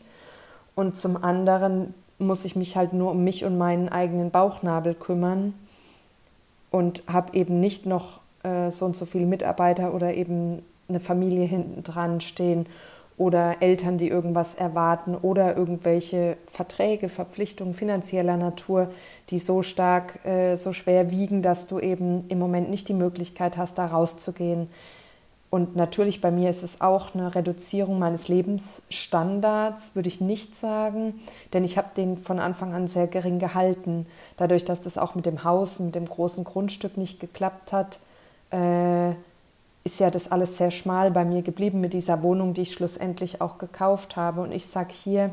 Und 0.74 0.96
zum 0.96 1.16
anderen 1.16 1.94
muss 2.18 2.44
ich 2.44 2.56
mich 2.56 2.76
halt 2.76 2.92
nur 2.92 3.10
um 3.10 3.24
mich 3.24 3.44
und 3.44 3.58
meinen 3.58 3.88
eigenen 3.88 4.30
Bauchnabel 4.30 4.94
kümmern 4.94 5.54
und 6.70 7.02
habe 7.06 7.36
eben 7.36 7.60
nicht 7.60 7.86
noch 7.86 8.20
äh, 8.42 8.70
so 8.70 8.86
und 8.86 8.96
so 8.96 9.04
viele 9.04 9.26
Mitarbeiter 9.26 9.94
oder 9.94 10.14
eben 10.14 10.62
eine 10.88 11.00
Familie 11.00 11.44
hinten 11.44 11.82
dran 11.82 12.20
stehen 12.20 12.66
oder 13.16 13.62
Eltern, 13.62 13.96
die 13.96 14.08
irgendwas 14.08 14.54
erwarten 14.54 15.14
oder 15.14 15.56
irgendwelche 15.56 16.36
Verträge, 16.46 17.08
Verpflichtungen 17.08 17.74
finanzieller 17.74 18.36
Natur, 18.36 18.90
die 19.30 19.38
so 19.38 19.62
stark, 19.62 20.24
äh, 20.24 20.56
so 20.56 20.72
schwer 20.72 21.10
wiegen, 21.10 21.42
dass 21.42 21.66
du 21.66 21.78
eben 21.78 22.24
im 22.28 22.38
Moment 22.38 22.70
nicht 22.70 22.88
die 22.88 22.94
Möglichkeit 22.94 23.56
hast, 23.56 23.78
da 23.78 23.86
rauszugehen. 23.86 24.68
Und 25.54 25.76
natürlich 25.76 26.20
bei 26.20 26.32
mir 26.32 26.50
ist 26.50 26.64
es 26.64 26.80
auch 26.80 27.14
eine 27.14 27.36
Reduzierung 27.36 28.00
meines 28.00 28.26
Lebensstandards, 28.26 29.94
würde 29.94 30.08
ich 30.08 30.20
nicht 30.20 30.56
sagen, 30.56 31.20
denn 31.52 31.62
ich 31.62 31.78
habe 31.78 31.90
den 31.96 32.16
von 32.16 32.40
Anfang 32.40 32.74
an 32.74 32.88
sehr 32.88 33.06
gering 33.06 33.38
gehalten. 33.38 34.06
Dadurch, 34.36 34.64
dass 34.64 34.80
das 34.80 34.98
auch 34.98 35.14
mit 35.14 35.26
dem 35.26 35.44
Haus 35.44 35.78
und 35.78 35.94
dem 35.94 36.06
großen 36.06 36.42
Grundstück 36.42 36.96
nicht 36.96 37.20
geklappt 37.20 37.72
hat, 37.72 38.00
äh, 38.50 39.10
ist 39.84 40.00
ja 40.00 40.10
das 40.10 40.32
alles 40.32 40.56
sehr 40.56 40.72
schmal 40.72 41.12
bei 41.12 41.24
mir 41.24 41.42
geblieben 41.42 41.80
mit 41.80 41.92
dieser 41.92 42.24
Wohnung, 42.24 42.52
die 42.52 42.62
ich 42.62 42.72
schlussendlich 42.72 43.40
auch 43.40 43.58
gekauft 43.58 44.16
habe. 44.16 44.40
Und 44.40 44.50
ich 44.50 44.66
sage 44.66 44.92
hier, 44.92 45.30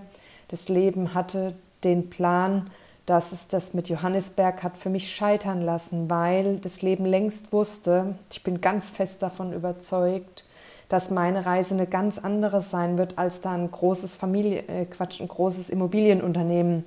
das 0.50 0.70
Leben 0.70 1.16
hatte 1.16 1.56
den 1.84 2.12
Plan, 2.12 2.70
dass 3.06 3.32
es 3.32 3.48
das 3.48 3.74
mit 3.74 3.90
Johannesberg 3.90 4.64
hat 4.64 4.78
für 4.78 4.90
mich 4.90 5.14
scheitern 5.14 5.62
lassen, 5.62 6.10
weil 6.10 6.58
das 6.58 6.82
Leben 6.82 7.06
längst 7.06 7.52
wusste, 7.52 8.16
ich 8.32 8.44
bin 8.44 8.62
ganz 8.62 8.90
fest 8.90 9.22
davon 9.22 9.54
überzeugt, 9.54 10.46
dass 10.88 11.10
meine 11.10 11.46
Reise 11.46 11.74
eine 11.74 11.88
ganz 11.88 12.18
andere 12.18 12.62
sein 12.62 12.98
wird, 12.98 13.18
als 13.18 13.42
da 13.42 13.54
ein 13.54 13.72
großes 13.72 14.16
Familie, 14.16 14.64
äh 14.68 14.86
Quatsch, 14.86 15.22
ein 15.22 15.28
großes 15.28 15.70
Immobilienunternehmen 15.70 16.84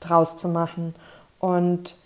draus 0.00 0.36
zu 0.36 0.48
machen. 0.48 0.94
Und 1.38 1.96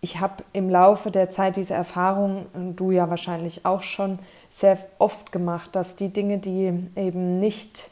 ich 0.00 0.20
habe 0.20 0.44
im 0.52 0.70
Laufe 0.70 1.10
der 1.10 1.30
Zeit 1.30 1.56
diese 1.56 1.74
Erfahrung, 1.74 2.46
du 2.74 2.90
ja 2.90 3.10
wahrscheinlich 3.10 3.66
auch 3.66 3.82
schon, 3.82 4.18
sehr 4.50 4.78
oft 4.98 5.32
gemacht, 5.32 5.76
dass 5.76 5.96
die 5.96 6.08
Dinge, 6.08 6.38
die 6.38 6.88
eben 6.96 7.38
nicht 7.38 7.90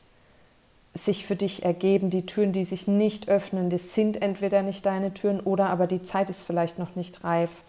sich 0.94 1.26
für 1.26 1.34
dich 1.34 1.64
ergeben, 1.64 2.08
die 2.08 2.24
Türen, 2.24 2.52
die 2.52 2.64
sich 2.64 2.86
nicht 2.86 3.28
öffnen, 3.28 3.68
das 3.68 3.94
sind 3.94 4.22
entweder 4.22 4.62
nicht 4.62 4.86
deine 4.86 5.12
Türen 5.12 5.40
oder 5.40 5.68
aber 5.70 5.86
die 5.88 6.02
Zeit 6.02 6.30
ist 6.30 6.44
vielleicht 6.44 6.78
noch 6.78 6.94
nicht 6.94 7.24
reif. 7.24 7.62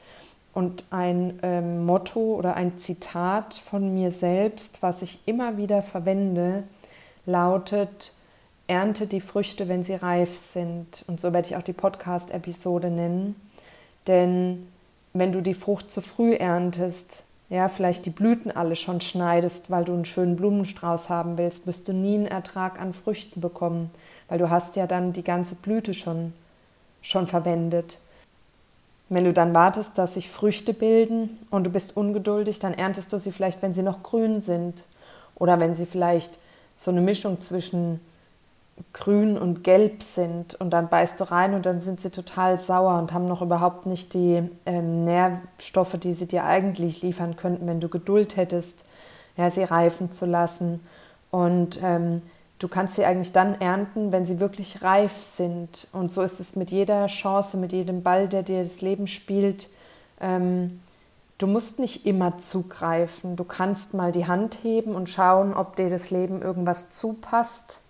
Und 0.54 0.86
ein 0.90 1.40
ähm, 1.44 1.86
Motto 1.86 2.36
oder 2.36 2.56
ein 2.56 2.78
Zitat 2.78 3.56
von 3.56 3.94
mir 3.94 4.10
selbst, 4.10 4.82
was 4.82 5.02
ich 5.02 5.20
immer 5.26 5.58
wieder 5.58 5.82
verwende, 5.82 6.64
lautet, 7.26 8.14
ernte 8.68 9.06
die 9.08 9.20
Früchte, 9.20 9.68
wenn 9.68 9.84
sie 9.84 9.96
reif 9.96 10.36
sind. 10.38 11.04
Und 11.08 11.20
so 11.20 11.34
werde 11.34 11.50
ich 11.50 11.58
auch 11.58 11.62
die 11.62 11.74
Podcast-Episode 11.74 12.90
nennen. 12.90 13.36
Denn 14.08 14.68
wenn 15.14 15.34
du 15.34 15.42
die 15.42 15.54
Frucht 15.54 15.92
zu 15.92 16.00
früh 16.00 16.34
erntest, 16.34 17.25
ja, 17.50 17.68
vielleicht 17.68 18.06
die 18.06 18.12
Blüten 18.12 18.52
alle 18.52 18.76
schon 18.76 19.02
schneidest, 19.02 19.70
weil 19.70 19.86
du 19.86 19.94
einen 19.94 20.06
schönen 20.06 20.36
Blumenstrauß 20.36 21.10
haben 21.10 21.38
willst, 21.38 21.68
wirst 21.68 21.88
du 21.88 21.94
nie 21.94 22.16
einen 22.16 22.26
Ertrag 22.26 22.82
an 22.82 22.94
Früchten 22.94 23.40
bekommen, 23.40 23.92
weil 24.28 24.40
du 24.40 24.50
hast 24.50 24.76
ja 24.76 24.88
dann 24.88 25.14
die 25.14 25.24
ganze 25.24 25.56
Blüte 25.56 25.94
schon, 25.94 26.34
schon 27.02 27.28
verwendet. 27.28 28.00
Wenn 29.10 29.26
du 29.26 29.34
dann 29.34 29.54
wartest, 29.54 30.00
dass 30.00 30.16
sich 30.16 30.30
Früchte 30.30 30.74
bilden 30.74 31.38
und 31.52 31.66
du 31.66 31.70
bist 31.70 31.96
ungeduldig, 31.96 32.58
dann 32.58 32.74
erntest 32.74 33.14
du 33.14 33.20
sie 33.20 33.32
vielleicht, 33.32 33.62
wenn 33.62 33.74
sie 33.74 33.84
noch 33.84 34.02
grün 34.02 34.42
sind 34.42 34.84
oder 35.36 35.60
wenn 35.60 35.76
sie 35.76 35.86
vielleicht 35.86 36.40
so 36.76 36.90
eine 36.90 37.02
Mischung 37.02 37.40
zwischen 37.42 38.00
grün 38.92 39.38
und 39.38 39.64
gelb 39.64 40.04
sind 40.04 40.56
und 40.56 40.72
dann 40.72 40.90
beißt 40.90 41.20
du 41.20 41.32
rein 41.32 41.54
und 41.54 41.66
dann 41.66 41.80
sind 41.80 42.02
sie 42.02 42.10
total 42.10 42.58
sauer 42.60 43.00
und 43.00 43.14
haben 43.14 43.26
noch 43.26 43.42
überhaupt 43.42 43.86
nicht 43.86 44.14
die 44.14 44.50
ähm, 44.66 45.06
Nährstoffe, 45.06 45.98
die 45.98 46.14
sie 46.14 46.28
dir 46.28 46.44
eigentlich 46.44 47.02
liefern 47.02 47.38
könnten, 47.38 47.68
wenn 47.68 47.80
du 47.80 47.88
Geduld 47.88 48.36
hättest, 48.36 48.86
ja, 49.38 49.50
sie 49.50 49.64
reifen 49.64 50.12
zu 50.12 50.26
lassen. 50.26 50.82
Und 51.32 51.80
ähm, 51.84 52.22
du 52.60 52.68
kannst 52.68 52.96
sie 52.96 53.06
eigentlich 53.06 53.32
dann 53.32 53.60
ernten, 53.60 54.12
wenn 54.12 54.26
sie 54.26 54.40
wirklich 54.42 54.82
reif 54.82 55.24
sind. 55.24 55.88
Und 55.94 56.12
so 56.12 56.22
ist 56.22 56.40
es 56.42 56.58
mit 56.58 56.72
jeder 56.72 57.08
Chance, 57.08 57.58
mit 57.58 57.72
jedem 57.72 58.04
Ball, 58.04 58.28
der 58.28 58.44
dir 58.44 58.64
das 58.64 58.82
Leben 58.82 59.08
spielt. 59.08 59.70
Ähm, 60.20 60.82
du 61.38 61.48
musst 61.48 61.80
nicht 61.80 62.06
immer 62.06 62.38
zugreifen. 62.38 63.38
Du 63.38 63.46
kannst 63.46 63.94
mal 63.94 64.12
die 64.12 64.28
Hand 64.28 64.64
heben 64.64 64.96
und 64.96 65.10
schauen, 65.10 65.54
ob 65.54 65.78
dir 65.78 65.90
das 65.90 66.12
Leben 66.12 66.42
irgendwas 66.42 66.90
zupasst 66.90 67.82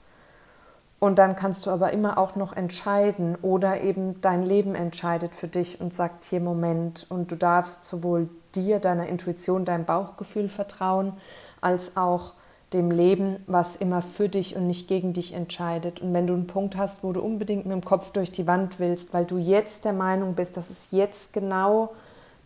und 1.06 1.20
dann 1.20 1.36
kannst 1.36 1.68
du 1.68 1.70
aber 1.70 1.94
immer 1.94 2.18
auch 2.18 2.36
noch 2.36 2.54
entscheiden 2.54 3.38
oder 3.44 3.82
eben 3.82 4.20
dein 4.22 4.42
Leben 4.42 4.74
entscheidet 4.74 5.36
für 5.36 5.48
dich 5.48 5.80
und 5.80 5.94
sagt 5.94 6.24
hier 6.24 6.40
Moment 6.40 7.06
und 7.10 7.32
du 7.32 7.36
darfst 7.36 7.86
sowohl 7.86 8.28
dir, 8.56 8.80
deiner 8.80 9.06
Intuition, 9.06 9.66
deinem 9.66 9.86
Bauchgefühl 9.86 10.50
vertrauen, 10.50 11.14
als 11.62 11.96
auch 11.96 12.34
dem 12.74 12.90
Leben, 12.90 13.38
was 13.46 13.76
immer 13.76 14.02
für 14.02 14.30
dich 14.30 14.56
und 14.56 14.66
nicht 14.66 14.88
gegen 14.88 15.14
dich 15.14 15.34
entscheidet. 15.34 16.02
Und 16.02 16.12
wenn 16.12 16.26
du 16.26 16.34
einen 16.34 16.48
Punkt 16.48 16.76
hast, 16.76 17.04
wo 17.04 17.14
du 17.14 17.22
unbedingt 17.22 17.66
mit 17.66 17.74
dem 17.74 17.86
Kopf 17.86 18.12
durch 18.12 18.32
die 18.32 18.48
Wand 18.48 18.80
willst, 18.80 19.14
weil 19.14 19.26
du 19.26 19.38
jetzt 19.38 19.86
der 19.86 19.94
Meinung 19.94 20.34
bist, 20.34 20.58
dass 20.58 20.72
es 20.72 20.88
jetzt 20.90 21.34
genau 21.34 21.94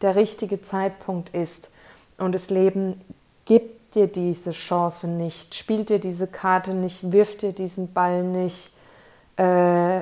der 0.02 0.18
richtige 0.18 0.62
Zeitpunkt 0.62 1.34
ist 1.34 1.70
und 2.18 2.36
das 2.36 2.50
Leben 2.50 3.00
gibt 3.46 3.79
dir 3.96 4.08
diese 4.08 4.52
Chance 4.52 5.08
nicht, 5.08 5.56
spielt 5.56 5.90
dir 5.90 6.00
diese 6.00 6.28
Karte 6.28 6.74
nicht, 6.74 7.12
wirft 7.12 7.42
dir 7.42 7.54
diesen 7.54 7.94
Ball 7.94 8.24
nicht, 8.24 8.72
äh, 9.38 10.02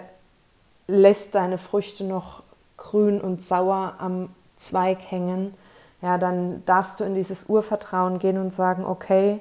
lässt 0.87 1.35
deine 1.35 1.57
Früchte 1.57 2.03
noch 2.03 2.43
grün 2.77 3.19
und 3.21 3.41
sauer 3.41 3.95
am 3.99 4.29
Zweig 4.55 4.99
hängen, 5.09 5.53
ja, 6.01 6.17
dann 6.17 6.63
darfst 6.65 6.99
du 6.99 7.03
in 7.03 7.15
dieses 7.15 7.45
Urvertrauen 7.45 8.19
gehen 8.19 8.37
und 8.37 8.53
sagen, 8.53 8.85
okay, 8.85 9.39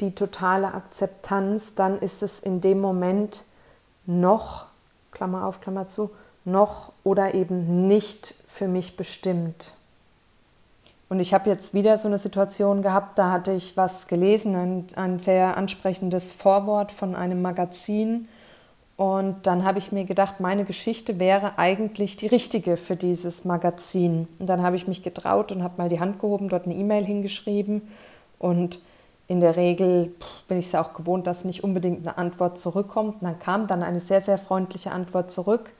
die 0.00 0.14
totale 0.14 0.72
Akzeptanz, 0.74 1.74
dann 1.74 1.98
ist 2.00 2.22
es 2.22 2.40
in 2.40 2.60
dem 2.60 2.80
Moment 2.80 3.44
noch, 4.06 4.66
Klammer 5.12 5.46
auf, 5.46 5.60
Klammer 5.60 5.86
zu, 5.86 6.10
noch 6.44 6.92
oder 7.04 7.34
eben 7.34 7.86
nicht 7.86 8.34
für 8.48 8.68
mich 8.68 8.96
bestimmt. 8.96 9.72
Und 11.08 11.20
ich 11.20 11.34
habe 11.34 11.50
jetzt 11.50 11.74
wieder 11.74 11.98
so 11.98 12.08
eine 12.08 12.18
Situation 12.18 12.82
gehabt, 12.82 13.18
da 13.18 13.30
hatte 13.30 13.52
ich 13.52 13.76
was 13.76 14.06
gelesen, 14.06 14.54
ein, 14.56 14.86
ein 14.96 15.18
sehr 15.18 15.56
ansprechendes 15.56 16.32
Vorwort 16.32 16.92
von 16.92 17.14
einem 17.14 17.42
Magazin. 17.42 18.28
Und 18.96 19.46
dann 19.46 19.64
habe 19.64 19.78
ich 19.78 19.92
mir 19.92 20.04
gedacht, 20.04 20.40
meine 20.40 20.64
Geschichte 20.64 21.18
wäre 21.18 21.58
eigentlich 21.58 22.16
die 22.16 22.28
richtige 22.28 22.76
für 22.76 22.96
dieses 22.96 23.44
Magazin. 23.44 24.28
Und 24.38 24.46
dann 24.46 24.62
habe 24.62 24.76
ich 24.76 24.86
mich 24.86 25.02
getraut 25.02 25.52
und 25.52 25.62
habe 25.62 25.74
mal 25.78 25.88
die 25.88 26.00
Hand 26.00 26.20
gehoben, 26.20 26.48
dort 26.48 26.64
eine 26.64 26.74
E-Mail 26.74 27.04
hingeschrieben. 27.04 27.82
Und 28.38 28.80
in 29.26 29.40
der 29.40 29.56
Regel 29.56 30.14
bin 30.48 30.58
ich 30.58 30.66
es 30.66 30.72
ja 30.72 30.82
auch 30.82 30.92
gewohnt, 30.92 31.26
dass 31.26 31.44
nicht 31.44 31.64
unbedingt 31.64 32.06
eine 32.06 32.18
Antwort 32.18 32.58
zurückkommt. 32.58 33.16
Und 33.20 33.24
dann 33.24 33.38
kam 33.38 33.66
dann 33.66 33.82
eine 33.82 34.00
sehr, 34.00 34.20
sehr 34.20 34.38
freundliche 34.38 34.92
Antwort 34.92 35.30
zurück 35.30 35.70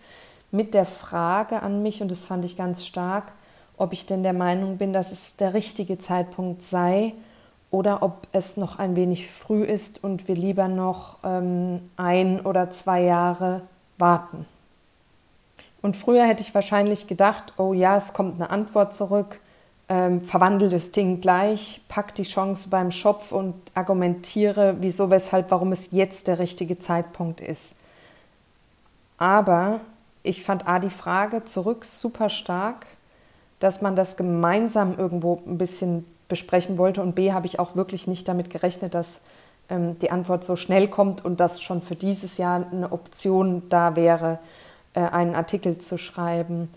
mit 0.51 0.75
der 0.75 0.85
Frage 0.85 1.63
an 1.63 1.83
mich, 1.83 2.01
und 2.03 2.11
das 2.11 2.25
fand 2.25 2.45
ich 2.45 2.57
ganz 2.57 2.87
stark, 2.87 3.33
ob 3.77 3.93
ich 3.93 4.07
denn 4.07 4.23
der 4.23 4.33
Meinung 4.33 4.79
bin, 4.79 4.93
dass 4.93 5.13
es 5.13 5.37
der 5.37 5.55
richtige 5.55 5.99
Zeitpunkt 5.99 6.63
sei 6.63 7.15
oder 7.71 8.03
ob 8.03 8.29
es 8.33 8.57
noch 8.57 8.79
ein 8.79 8.95
wenig 8.95 9.29
früh 9.29 9.65
ist 9.65 10.05
und 10.05 10.29
wir 10.29 10.37
lieber 10.37 10.69
noch 10.69 11.17
ähm, 11.25 11.91
ein 11.97 12.41
oder 12.41 12.71
zwei 12.71 13.03
Jahre 13.03 13.63
warten. 13.99 14.47
Und 15.83 15.97
früher 15.97 16.25
hätte 16.25 16.43
ich 16.43 16.55
wahrscheinlich 16.55 17.09
gedacht, 17.09 17.55
oh 17.59 17.73
ja, 17.73 17.97
es 17.97 18.13
kommt 18.13 18.37
eine 18.37 18.51
Antwort 18.51 18.95
zurück, 18.95 19.41
ähm, 19.89 20.23
verwandle 20.23 20.69
das 20.69 20.93
Ding 20.93 21.21
gleich, 21.21 21.83
pack 21.89 22.15
die 22.15 22.23
Chance 22.23 22.69
beim 22.71 22.91
Schopf 22.91 23.33
und 23.33 23.55
argumentiere, 23.75 24.77
wieso, 24.81 25.11
weshalb, 25.11 25.51
warum 25.51 25.73
es 25.73 25.91
jetzt 25.91 26.29
der 26.29 26.39
richtige 26.39 26.79
Zeitpunkt 26.79 27.41
ist. 27.41 27.77
Aber 29.19 29.81
ich 30.23 30.43
fand 30.43 30.67
A 30.67 30.79
die 30.79 30.91
Frage 30.91 31.45
zurück 31.45 31.85
super 31.85 32.31
stark 32.31 32.87
dass 33.61 33.83
man 33.83 33.97
das 33.97 34.17
gemeinsam 34.17 34.99
irgendwo 34.99 35.41
ein 35.47 35.59
bisschen 35.59 36.05
besprechen 36.29 36.79
wollte. 36.79 37.03
Und 37.03 37.15
B, 37.15 37.33
habe 37.33 37.47
ich 37.47 37.59
auch 37.59 37.77
wirklich 37.77 38.07
nicht 38.07 38.29
damit 38.29 38.51
gerechnet, 38.51 38.95
dass 38.95 39.21
ähm, 39.69 39.99
die 39.99 40.11
Antwort 40.11 40.45
so 40.45 40.57
schnell 40.57 40.89
kommt 40.89 41.25
und 41.25 41.41
dass 41.41 41.63
schon 41.63 41.83
für 41.83 41.95
dieses 41.95 42.37
Jahr 42.39 42.67
eine 42.71 42.93
Option 42.93 43.63
da 43.69 43.97
wäre, 43.97 44.39
äh, 44.95 45.01
einen 45.01 45.35
Artikel 45.35 45.79
zu 45.79 45.99
schreiben. 45.99 46.69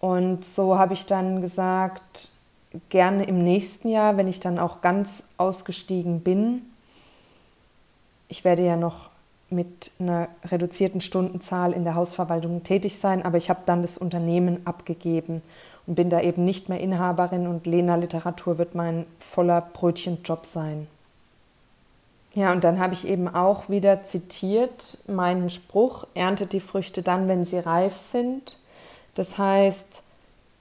Und 0.00 0.44
so 0.44 0.78
habe 0.78 0.94
ich 0.94 1.06
dann 1.06 1.40
gesagt, 1.40 2.30
gerne 2.88 3.24
im 3.24 3.38
nächsten 3.38 3.88
Jahr, 3.88 4.16
wenn 4.16 4.28
ich 4.28 4.40
dann 4.40 4.58
auch 4.58 4.80
ganz 4.80 5.24
ausgestiegen 5.36 6.20
bin. 6.20 6.62
Ich 8.28 8.44
werde 8.44 8.64
ja 8.64 8.76
noch 8.76 9.10
mit 9.50 9.90
einer 9.98 10.28
reduzierten 10.44 11.00
Stundenzahl 11.00 11.72
in 11.72 11.84
der 11.84 11.94
Hausverwaltung 11.94 12.62
tätig 12.62 12.98
sein, 12.98 13.24
aber 13.24 13.38
ich 13.38 13.48
habe 13.48 13.60
dann 13.64 13.80
das 13.80 13.96
Unternehmen 13.96 14.66
abgegeben 14.66 15.42
bin 15.94 16.10
da 16.10 16.20
eben 16.20 16.44
nicht 16.44 16.68
mehr 16.68 16.80
Inhaberin 16.80 17.46
und 17.46 17.66
Lena 17.66 17.96
Literatur 17.96 18.58
wird 18.58 18.74
mein 18.74 19.06
voller 19.18 19.60
Brötchenjob 19.60 20.46
sein. 20.46 20.86
Ja, 22.34 22.52
und 22.52 22.62
dann 22.62 22.78
habe 22.78 22.94
ich 22.94 23.08
eben 23.08 23.26
auch 23.26 23.68
wieder 23.68 24.04
zitiert 24.04 24.98
meinen 25.08 25.50
Spruch, 25.50 26.06
erntet 26.14 26.52
die 26.52 26.60
Früchte 26.60 27.02
dann, 27.02 27.26
wenn 27.26 27.44
sie 27.44 27.58
reif 27.58 27.96
sind. 27.96 28.58
Das 29.14 29.38
heißt, 29.38 30.02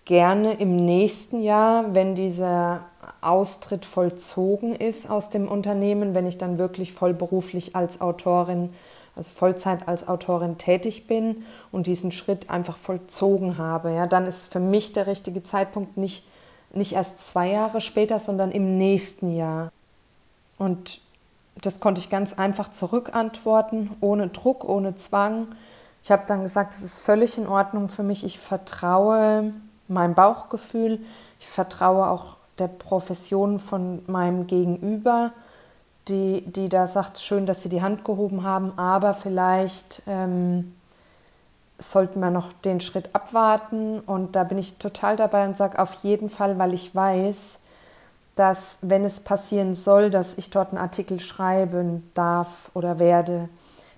gerne 0.06 0.54
im 0.54 0.76
nächsten 0.76 1.44
Jahr, 1.44 1.94
wenn 1.94 2.16
dieser 2.16 2.86
Austritt 3.22 3.86
vollzogen 3.86 4.76
ist 4.76 5.10
aus 5.10 5.30
dem 5.30 5.48
Unternehmen, 5.48 6.16
wenn 6.16 6.26
ich 6.26 6.38
dann 6.38 6.58
wirklich 6.58 6.94
vollberuflich 6.94 7.76
als 7.76 8.00
Autorin 8.00 8.74
also 9.18 9.30
Vollzeit 9.30 9.88
als 9.88 10.08
Autorin 10.08 10.58
tätig 10.58 11.08
bin 11.08 11.44
und 11.72 11.88
diesen 11.88 12.12
Schritt 12.12 12.50
einfach 12.50 12.78
vollzogen 12.78 13.58
habe, 13.58 13.94
ja, 13.94 14.08
dann 14.08 14.26
ist 14.26 14.52
für 14.52 14.60
mich 14.60 14.94
der 14.94 15.08
richtige 15.08 15.44
Zeitpunkt 15.44 15.98
nicht, 15.98 16.26
nicht 16.74 16.94
erst 16.94 17.26
zwei 17.26 17.50
Jahre 17.50 17.82
später, 17.82 18.20
sondern 18.20 18.52
im 18.52 18.78
nächsten 18.78 19.36
Jahr. 19.36 19.72
Und 20.58 21.02
das 21.62 21.80
konnte 21.80 22.00
ich 22.00 22.10
ganz 22.10 22.34
einfach 22.34 22.70
zurückantworten, 22.70 23.92
ohne 24.00 24.28
Druck, 24.28 24.64
ohne 24.64 24.96
Zwang. 24.96 25.48
Ich 26.04 26.12
habe 26.12 26.24
dann 26.28 26.44
gesagt, 26.44 26.74
es 26.74 26.84
ist 26.84 26.98
völlig 26.98 27.38
in 27.38 27.48
Ordnung 27.48 27.90
für 27.90 28.04
mich. 28.04 28.24
Ich 28.24 28.40
vertraue 28.40 29.54
meinem 29.88 30.14
Bauchgefühl. 30.14 31.00
Ich 31.40 31.48
vertraue 31.48 32.08
auch 32.08 32.38
der 32.60 32.68
Profession 32.68 33.60
von 33.60 34.04
meinem 34.08 34.48
Gegenüber 34.48 35.32
die, 36.10 36.44
die 36.46 36.70
da 36.70 36.88
sagt, 36.88 37.20
schön, 37.20 37.46
dass 37.46 37.62
Sie 37.62 37.70
die 37.70 37.82
Hand 37.82 38.06
gehoben 38.06 38.44
haben, 38.44 38.78
aber 38.78 39.14
vielleicht 39.14 40.02
ähm, 40.08 40.76
sollten 41.80 42.20
wir 42.20 42.32
noch 42.32 42.52
den 42.54 42.82
Schritt 42.82 43.14
abwarten. 43.14 44.00
Und 44.00 44.36
da 44.36 44.44
bin 44.44 44.58
ich 44.58 44.78
total 44.78 45.16
dabei 45.16 45.46
und 45.46 45.58
sage 45.58 45.80
auf 45.80 45.94
jeden 46.04 46.30
Fall, 46.30 46.58
weil 46.58 46.74
ich 46.74 46.94
weiß, 46.96 47.60
dass 48.36 48.80
wenn 48.82 49.04
es 49.04 49.20
passieren 49.20 49.74
soll, 49.74 50.10
dass 50.10 50.38
ich 50.38 50.50
dort 50.50 50.70
einen 50.70 50.78
Artikel 50.78 51.20
schreiben 51.20 52.10
darf 52.14 52.70
oder 52.74 53.00
werde, 53.00 53.50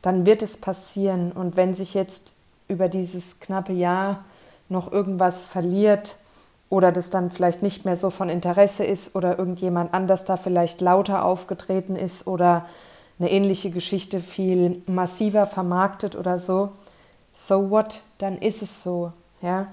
dann 0.02 0.26
wird 0.26 0.42
es 0.42 0.58
passieren. 0.58 1.32
Und 1.32 1.56
wenn 1.56 1.74
sich 1.74 1.94
jetzt 1.94 2.34
über 2.68 2.88
dieses 2.88 3.40
knappe 3.40 3.74
Jahr 3.74 4.24
noch 4.70 4.92
irgendwas 4.92 5.44
verliert 5.44 6.16
oder 6.70 6.92
das 6.92 7.10
dann 7.10 7.32
vielleicht 7.32 7.64
nicht 7.64 7.86
mehr 7.86 7.96
so 7.96 8.10
von 8.10 8.30
Interesse 8.30 8.84
ist 8.84 9.16
oder 9.16 9.40
irgendjemand 9.40 9.94
anders 9.94 10.24
da 10.26 10.38
vielleicht 10.38 10.82
lauter 10.82 11.26
aufgetreten 11.26 11.96
ist 11.96 12.28
oder 12.28 12.66
eine 13.20 13.32
ähnliche 13.32 13.72
Geschichte 13.72 14.22
viel 14.22 14.82
massiver 14.86 15.48
vermarktet 15.48 16.16
oder 16.16 16.40
so, 16.40 16.70
so 17.34 17.70
what, 17.70 18.02
dann 18.20 18.38
ist 18.38 18.62
es 18.62 18.84
so, 18.84 19.12
ja. 19.42 19.68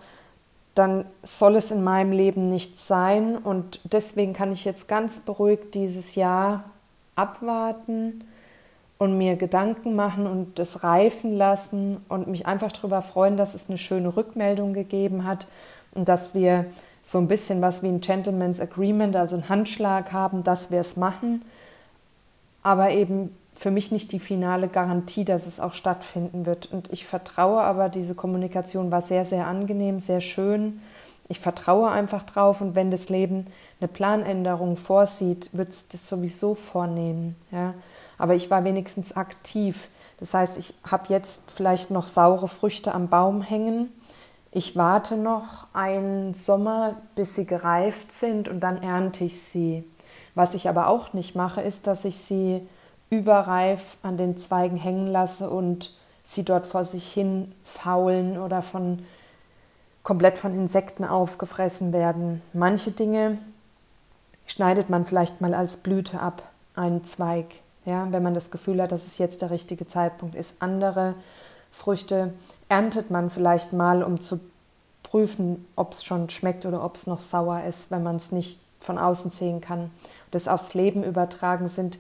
Dann 0.75 1.07
soll 1.23 1.57
es 1.57 1.71
in 1.71 1.83
meinem 1.83 2.13
Leben 2.13 2.51
nicht 2.51 2.79
sein 2.79 3.39
und 3.39 3.81
deswegen 3.85 4.35
kann 4.35 4.53
ich 4.53 4.67
jetzt 4.67 4.89
ganz 4.89 5.21
beruhigt 5.21 5.75
dieses 5.75 6.17
Jahr 6.17 6.65
abwarten 7.15 8.25
und 8.99 9.17
mir 9.17 9.37
Gedanken 9.37 9.95
machen 9.97 10.27
und 10.27 10.59
das 10.59 10.83
reifen 10.83 11.35
lassen 11.35 12.05
und 12.11 12.29
mich 12.29 12.47
einfach 12.47 12.73
darüber 12.73 13.01
freuen, 13.01 13.39
dass 13.39 13.55
es 13.55 13.69
eine 13.69 13.79
schöne 13.79 14.17
Rückmeldung 14.17 14.75
gegeben 14.75 15.25
hat 15.25 15.47
und 15.97 16.09
dass 16.09 16.35
wir 16.35 16.67
so 17.03 17.19
ein 17.19 17.29
bisschen 17.29 17.63
was 17.63 17.83
wie 17.83 17.89
ein 17.89 18.01
Gentleman's 18.01 18.61
Agreement, 18.61 19.17
also 19.17 19.37
ein 19.37 19.49
Handschlag 19.49 20.13
haben, 20.13 20.43
dass 20.43 20.71
wir 20.71 20.81
es 20.81 20.97
machen, 20.97 21.45
aber 22.63 22.91
eben 22.91 23.35
für 23.55 23.71
mich 23.71 23.91
nicht 23.91 24.13
die 24.13 24.19
finale 24.19 24.69
Garantie, 24.69 25.25
dass 25.25 25.47
es 25.47 25.61
auch 25.61 25.73
stattfinden 25.73 26.45
wird. 26.45 26.71
Und 26.73 26.93
ich 26.93 27.07
vertraue 27.07 27.63
aber, 27.63 27.89
diese 27.89 28.15
Kommunikation 28.15 28.91
war 28.91 29.01
sehr, 29.01 29.25
sehr 29.25 29.47
angenehm, 29.47 29.99
sehr 30.01 30.21
schön. 30.21 30.81
Ich 31.29 31.41
vertraue 31.41 31.89
einfach 31.91 32.23
drauf 32.23 32.61
und 32.61 32.75
wenn 32.75 32.91
das 32.91 33.09
Leben 33.09 33.47
eine 33.81 33.89
Planänderung 33.89 34.77
vorsieht, 34.77 35.57
wird 35.57 35.71
es 35.71 35.89
das 35.89 36.09
sowieso 36.09 36.55
vornehmen. 36.55 37.35
Ja? 37.51 37.75
Aber 38.19 38.35
ich 38.35 38.51
war 38.51 38.65
wenigstens 38.65 39.17
aktiv. 39.17 39.89
Das 40.21 40.35
heißt, 40.35 40.59
ich 40.59 40.75
habe 40.85 41.07
jetzt 41.09 41.51
vielleicht 41.51 41.91
noch 41.91 42.07
saure 42.07 42.49
Früchte 42.49 42.95
am 42.95 43.09
Baum 43.09 43.43
hängen. 43.43 43.93
Ich 44.57 44.75
warte 44.75 45.19
noch 45.19 45.67
einen 45.75 46.33
Sommer, 46.33 46.97
bis 47.15 47.35
sie 47.35 47.45
gereift 47.45 48.11
sind 48.11 48.49
und 48.49 48.61
dann 48.61 48.83
ernte 48.83 49.23
ich 49.23 49.43
sie. 49.43 49.85
Was 50.35 50.55
ich 50.55 50.67
aber 50.67 50.89
auch 50.89 51.13
nicht 51.13 51.37
mache, 51.37 51.61
ist, 51.61 51.87
dass 51.87 52.07
ich 52.07 52.17
sie 52.17 52.67
überreif 53.11 53.99
an 54.03 54.17
den 54.17 54.39
Zweigen 54.39 54.79
hängen 54.79 55.09
lasse 55.09 55.51
und 55.51 55.95
sie 56.25 56.43
dort 56.43 56.67
vor 56.67 56.87
sich 56.87 57.13
hin 57.13 57.55
faulen 57.65 58.39
oder 58.39 58.63
von 58.63 59.05
komplett 60.03 60.39
von 60.39 60.55
Insekten 60.55 61.05
aufgefressen 61.05 61.93
werden. 61.93 62.41
Manche 62.55 62.93
Dinge 62.93 63.37
schneidet 64.47 64.89
man 64.89 65.05
vielleicht 65.05 65.43
mal 65.43 65.53
als 65.53 65.77
Blüte 65.77 66.19
ab, 66.19 66.43
einen 66.75 67.05
Zweig, 67.05 67.45
ja, 67.85 68.11
wenn 68.11 68.23
man 68.23 68.33
das 68.33 68.51
Gefühl 68.51 68.81
hat, 68.81 68.91
dass 68.91 69.05
es 69.05 69.19
jetzt 69.19 69.43
der 69.43 69.51
richtige 69.51 69.87
Zeitpunkt 69.87 70.35
ist. 70.35 70.63
Andere 70.63 71.15
Früchte 71.71 72.33
erntet 72.69 73.11
man 73.11 73.31
vielleicht 73.31 73.73
mal, 73.73 74.03
um 74.03 74.21
zu 74.21 74.41
prüfen, 75.03 75.65
ob 75.77 75.93
es 75.93 76.05
schon 76.05 76.29
schmeckt 76.31 76.67
oder 76.67 76.85
ob 76.85 76.97
es 76.97 77.07
noch 77.07 77.21
sauer 77.21 77.63
ist, 77.65 77.91
wenn 77.91 78.03
man 78.03 78.17
es 78.17 78.33
nicht 78.33 78.61
von 78.81 78.99
außen 78.99 79.31
sehen 79.31 79.61
kann. 79.61 79.91
Das 80.31 80.49
aufs 80.49 80.75
Leben 80.75 81.05
übertragen 81.05 81.69
sind 81.69 81.99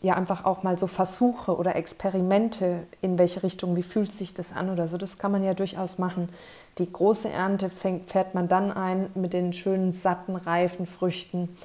ja 0.00 0.14
einfach 0.14 0.44
auch 0.44 0.62
mal 0.62 0.78
so 0.78 0.86
Versuche 0.86 1.56
oder 1.56 1.76
Experimente, 1.76 2.84
in 3.00 3.18
welche 3.18 3.42
Richtung, 3.42 3.74
wie 3.76 3.82
fühlt 3.82 4.12
sich 4.12 4.32
das 4.32 4.52
an 4.52 4.70
oder 4.70 4.88
so, 4.88 4.96
das 4.96 5.18
kann 5.18 5.32
man 5.32 5.42
ja 5.42 5.54
durchaus 5.54 5.98
machen. 5.98 6.28
Die 6.78 6.90
große 6.90 7.28
Ernte 7.28 7.68
fängt, 7.68 8.10
fährt 8.10 8.34
man 8.34 8.46
dann 8.46 8.70
ein 8.70 9.10
mit 9.14 9.32
den 9.32 9.52
schönen, 9.52 9.92
satten, 9.92 10.36
reifen 10.36 10.86
Früchten. 10.86 11.56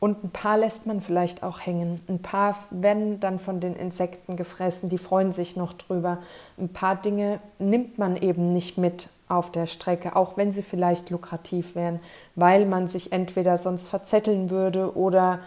Und 0.00 0.24
ein 0.24 0.30
paar 0.30 0.56
lässt 0.56 0.86
man 0.86 1.02
vielleicht 1.02 1.42
auch 1.42 1.60
hängen. 1.60 2.00
Ein 2.08 2.20
paar 2.20 2.56
werden 2.70 3.20
dann 3.20 3.38
von 3.38 3.60
den 3.60 3.76
Insekten 3.76 4.34
gefressen, 4.34 4.88
die 4.88 4.96
freuen 4.96 5.30
sich 5.30 5.56
noch 5.56 5.74
drüber. 5.74 6.18
Ein 6.58 6.70
paar 6.70 6.96
Dinge 6.96 7.38
nimmt 7.58 7.98
man 7.98 8.16
eben 8.16 8.54
nicht 8.54 8.78
mit 8.78 9.10
auf 9.28 9.52
der 9.52 9.66
Strecke, 9.66 10.16
auch 10.16 10.38
wenn 10.38 10.52
sie 10.52 10.62
vielleicht 10.62 11.10
lukrativ 11.10 11.74
wären, 11.74 12.00
weil 12.34 12.64
man 12.64 12.88
sich 12.88 13.12
entweder 13.12 13.58
sonst 13.58 13.88
verzetteln 13.88 14.48
würde 14.48 14.96
oder 14.96 15.40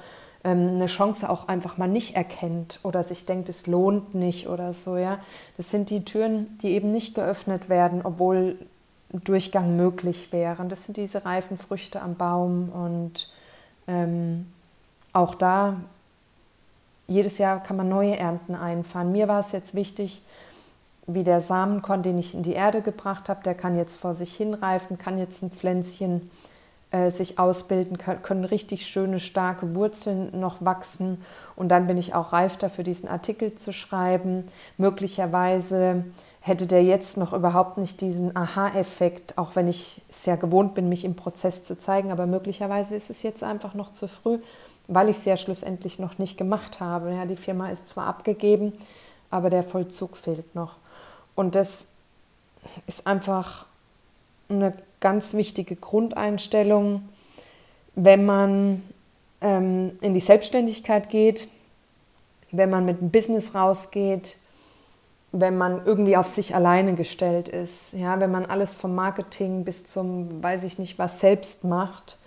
ähm, 0.44 0.70
eine 0.76 0.86
Chance 0.86 1.32
auch 1.32 1.48
einfach 1.48 1.78
mal 1.78 1.90
nicht 1.90 2.16
erkennt 2.16 2.80
oder 2.84 3.04
sich 3.04 3.26
denkt, 3.26 3.50
es 3.50 3.66
lohnt 3.66 4.14
nicht 4.14 4.48
oder 4.48 4.76
so, 4.76 4.98
ja. 4.98 5.18
Das 5.58 5.72
sind 5.72 5.90
die 5.90 6.06
Türen, 6.06 6.60
die 6.62 6.70
eben 6.70 6.92
nicht 6.92 7.16
geöffnet 7.16 7.70
werden, 7.70 8.02
obwohl 8.04 8.58
Durchgang 9.12 9.76
möglich 9.76 10.32
wäre. 10.32 10.64
Das 10.66 10.86
sind 10.86 10.98
diese 10.98 11.26
reifen 11.26 11.58
Früchte 11.58 12.02
am 12.02 12.16
Baum 12.16 12.70
und 12.70 13.28
ähm, 13.88 14.52
auch 15.12 15.36
da, 15.36 15.78
jedes 17.08 17.38
Jahr 17.38 17.62
kann 17.62 17.78
man 17.78 17.90
neue 17.90 18.18
Ernten 18.18 18.56
einfahren. 18.56 19.12
Mir 19.12 19.28
war 19.28 19.40
es 19.40 19.52
jetzt 19.52 19.76
wichtig, 19.76 20.22
wie 21.06 21.24
der 21.24 21.42
Samenkorn, 21.42 22.02
den 22.02 22.18
ich 22.18 22.34
in 22.34 22.44
die 22.44 22.54
Erde 22.54 22.82
gebracht 22.82 23.28
habe, 23.28 23.44
der 23.44 23.56
kann 23.56 23.76
jetzt 23.76 23.98
vor 23.98 24.16
sich 24.16 24.34
hinreifen, 24.36 24.98
kann 24.98 25.18
jetzt 25.18 25.44
ein 25.44 25.52
Pflänzchen 25.52 26.22
äh, 26.92 27.12
sich 27.12 27.40
ausbilden, 27.40 27.98
können 27.98 28.46
richtig 28.46 28.86
schöne, 28.86 29.20
starke 29.20 29.76
Wurzeln 29.76 30.40
noch 30.40 30.64
wachsen. 30.64 31.22
Und 31.56 31.70
dann 31.70 31.88
bin 31.88 31.98
ich 31.98 32.14
auch 32.14 32.32
reif 32.32 32.58
dafür, 32.58 32.84
diesen 32.84 33.10
Artikel 33.10 33.56
zu 33.56 33.74
schreiben. 33.74 34.48
Möglicherweise 34.78 36.06
hätte 36.46 36.68
der 36.68 36.84
jetzt 36.84 37.16
noch 37.16 37.32
überhaupt 37.32 37.78
nicht 37.78 38.02
diesen 38.02 38.36
Aha-Effekt, 38.36 39.38
auch 39.38 39.56
wenn 39.56 39.70
ich 39.70 40.02
sehr 40.10 40.36
gewohnt 40.36 40.76
bin, 40.76 40.90
mich 40.90 41.06
im 41.06 41.16
Prozess 41.16 41.64
zu 41.64 41.80
zeigen. 41.80 42.12
Aber 42.12 42.26
möglicherweise 42.26 42.98
ist 42.98 43.10
es 43.10 43.24
jetzt 43.24 43.44
einfach 43.44 43.76
noch 43.76 43.94
zu 43.94 44.10
früh, 44.10 44.40
weil 44.90 45.08
ich 45.08 45.16
es 45.16 45.26
ja 45.26 45.38
schlussendlich 45.38 46.00
noch 46.00 46.18
nicht 46.18 46.38
gemacht 46.38 46.82
habe. 46.82 47.14
Ja, 47.14 47.26
die 47.26 47.38
Firma 47.38 47.70
ist 47.70 47.88
zwar 47.88 48.08
abgegeben, 48.08 48.74
aber 49.30 49.50
der 49.50 49.64
Vollzug 49.64 50.18
fehlt 50.18 50.54
noch. 50.54 50.76
Und 51.34 51.56
das 51.56 51.88
ist 52.88 53.08
einfach 53.08 53.66
eine 54.50 54.74
ganz 55.00 55.36
wichtige 55.36 55.78
Grundeinstellung, 55.78 57.08
wenn 57.96 58.26
man 58.26 58.84
ähm, 59.40 59.94
in 60.02 60.14
die 60.14 60.20
Selbstständigkeit 60.20 61.10
geht, 61.10 61.48
wenn 62.52 62.70
man 62.70 62.84
mit 62.84 63.00
dem 63.00 63.12
Business 63.12 63.56
rausgeht, 63.56 64.36
wenn 65.34 65.58
man 65.58 65.82
irgendwie 65.84 66.16
auf 66.16 66.28
sich 66.28 66.54
alleine 66.54 66.94
gestellt 66.94 67.50
ist, 67.50 67.94
ja, 67.94 68.20
wenn 68.20 68.32
man 68.32 68.46
alles 68.46 68.74
vom 68.74 68.94
Marketing 68.94 69.66
bis 69.66 69.84
zum, 69.84 70.44
weiß 70.44 70.64
ich 70.64 70.78
nicht, 70.78 71.00
was 71.00 71.20
selbst 71.20 71.64
macht, 71.64 72.20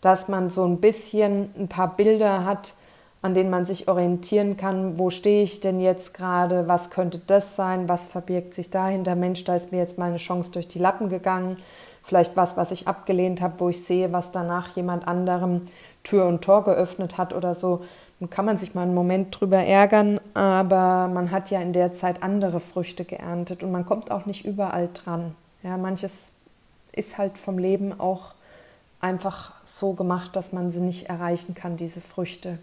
dass 0.00 0.28
man 0.28 0.48
so 0.48 0.64
ein 0.64 0.80
bisschen 0.80 1.50
ein 1.58 1.68
paar 1.68 1.96
Bilder 1.96 2.44
hat, 2.44 2.74
an 3.20 3.34
denen 3.34 3.50
man 3.50 3.66
sich 3.66 3.88
orientieren 3.88 4.56
kann, 4.56 4.96
wo 4.96 5.10
stehe 5.10 5.42
ich 5.42 5.60
denn 5.60 5.80
jetzt 5.80 6.14
gerade, 6.14 6.68
was 6.68 6.90
könnte 6.90 7.20
das 7.26 7.56
sein, 7.56 7.88
was 7.88 8.06
verbirgt 8.06 8.54
sich 8.54 8.70
dahinter, 8.70 9.16
Mensch, 9.16 9.42
da 9.42 9.56
ist 9.56 9.72
mir 9.72 9.78
jetzt 9.78 9.98
meine 9.98 10.18
Chance 10.18 10.52
durch 10.52 10.68
die 10.68 10.78
Lappen 10.78 11.08
gegangen, 11.08 11.56
vielleicht 12.04 12.36
was, 12.36 12.56
was 12.56 12.70
ich 12.70 12.86
abgelehnt 12.86 13.42
habe, 13.42 13.54
wo 13.58 13.68
ich 13.70 13.84
sehe, 13.84 14.12
was 14.12 14.30
danach 14.30 14.76
jemand 14.76 15.06
anderem 15.08 15.62
Tür 16.04 16.26
und 16.26 16.42
Tor 16.42 16.64
geöffnet 16.64 17.18
hat 17.18 17.34
oder 17.34 17.54
so. 17.54 17.84
Kann 18.30 18.44
man 18.44 18.56
sich 18.56 18.74
mal 18.74 18.82
einen 18.82 18.94
Moment 18.94 19.38
drüber 19.38 19.58
ärgern, 19.58 20.20
aber 20.34 21.08
man 21.08 21.30
hat 21.30 21.50
ja 21.50 21.60
in 21.60 21.72
der 21.72 21.92
Zeit 21.92 22.22
andere 22.22 22.60
Früchte 22.60 23.04
geerntet 23.04 23.62
und 23.62 23.72
man 23.72 23.84
kommt 23.84 24.10
auch 24.10 24.26
nicht 24.26 24.44
überall 24.44 24.88
dran. 24.92 25.34
Ja, 25.62 25.76
manches 25.76 26.32
ist 26.92 27.18
halt 27.18 27.38
vom 27.38 27.58
Leben 27.58 27.98
auch 27.98 28.34
einfach 29.00 29.52
so 29.64 29.94
gemacht, 29.94 30.36
dass 30.36 30.52
man 30.52 30.70
sie 30.70 30.80
nicht 30.80 31.08
erreichen 31.08 31.54
kann, 31.54 31.76
diese 31.76 32.00
Früchte. 32.00 32.58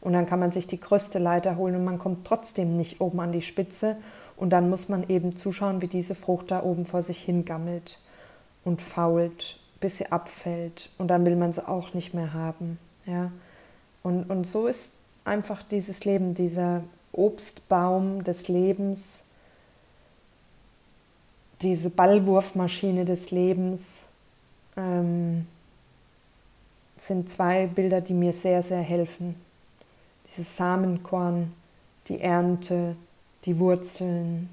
Und 0.00 0.12
dann 0.12 0.26
kann 0.26 0.40
man 0.40 0.52
sich 0.52 0.66
die 0.66 0.80
größte 0.80 1.18
Leiter 1.18 1.56
holen 1.56 1.76
und 1.76 1.84
man 1.84 1.98
kommt 1.98 2.26
trotzdem 2.26 2.76
nicht 2.76 3.00
oben 3.00 3.20
an 3.20 3.32
die 3.32 3.42
Spitze. 3.42 3.96
Und 4.36 4.50
dann 4.50 4.68
muss 4.68 4.88
man 4.88 5.08
eben 5.08 5.34
zuschauen, 5.34 5.80
wie 5.80 5.88
diese 5.88 6.14
Frucht 6.14 6.50
da 6.50 6.62
oben 6.62 6.84
vor 6.84 7.02
sich 7.02 7.20
hingammelt 7.22 8.00
und 8.64 8.82
fault, 8.82 9.58
bis 9.80 9.98
sie 9.98 10.12
abfällt 10.12 10.90
und 10.98 11.08
dann 11.08 11.24
will 11.24 11.36
man 11.36 11.52
sie 11.52 11.66
auch 11.66 11.94
nicht 11.94 12.12
mehr 12.12 12.34
haben. 12.34 12.78
Ja? 13.06 13.30
Und, 14.06 14.30
und 14.30 14.46
so 14.46 14.68
ist 14.68 14.98
einfach 15.24 15.64
dieses 15.64 16.04
Leben, 16.04 16.32
dieser 16.32 16.84
Obstbaum 17.10 18.22
des 18.22 18.46
Lebens, 18.46 19.24
diese 21.60 21.90
Ballwurfmaschine 21.90 23.04
des 23.04 23.32
Lebens, 23.32 24.02
ähm, 24.76 25.48
sind 26.96 27.28
zwei 27.28 27.66
Bilder, 27.66 28.00
die 28.00 28.14
mir 28.14 28.32
sehr, 28.32 28.62
sehr 28.62 28.78
helfen. 28.78 29.34
Dieses 30.28 30.56
Samenkorn, 30.56 31.52
die 32.06 32.20
Ernte, 32.20 32.94
die 33.44 33.58
Wurzeln. 33.58 34.50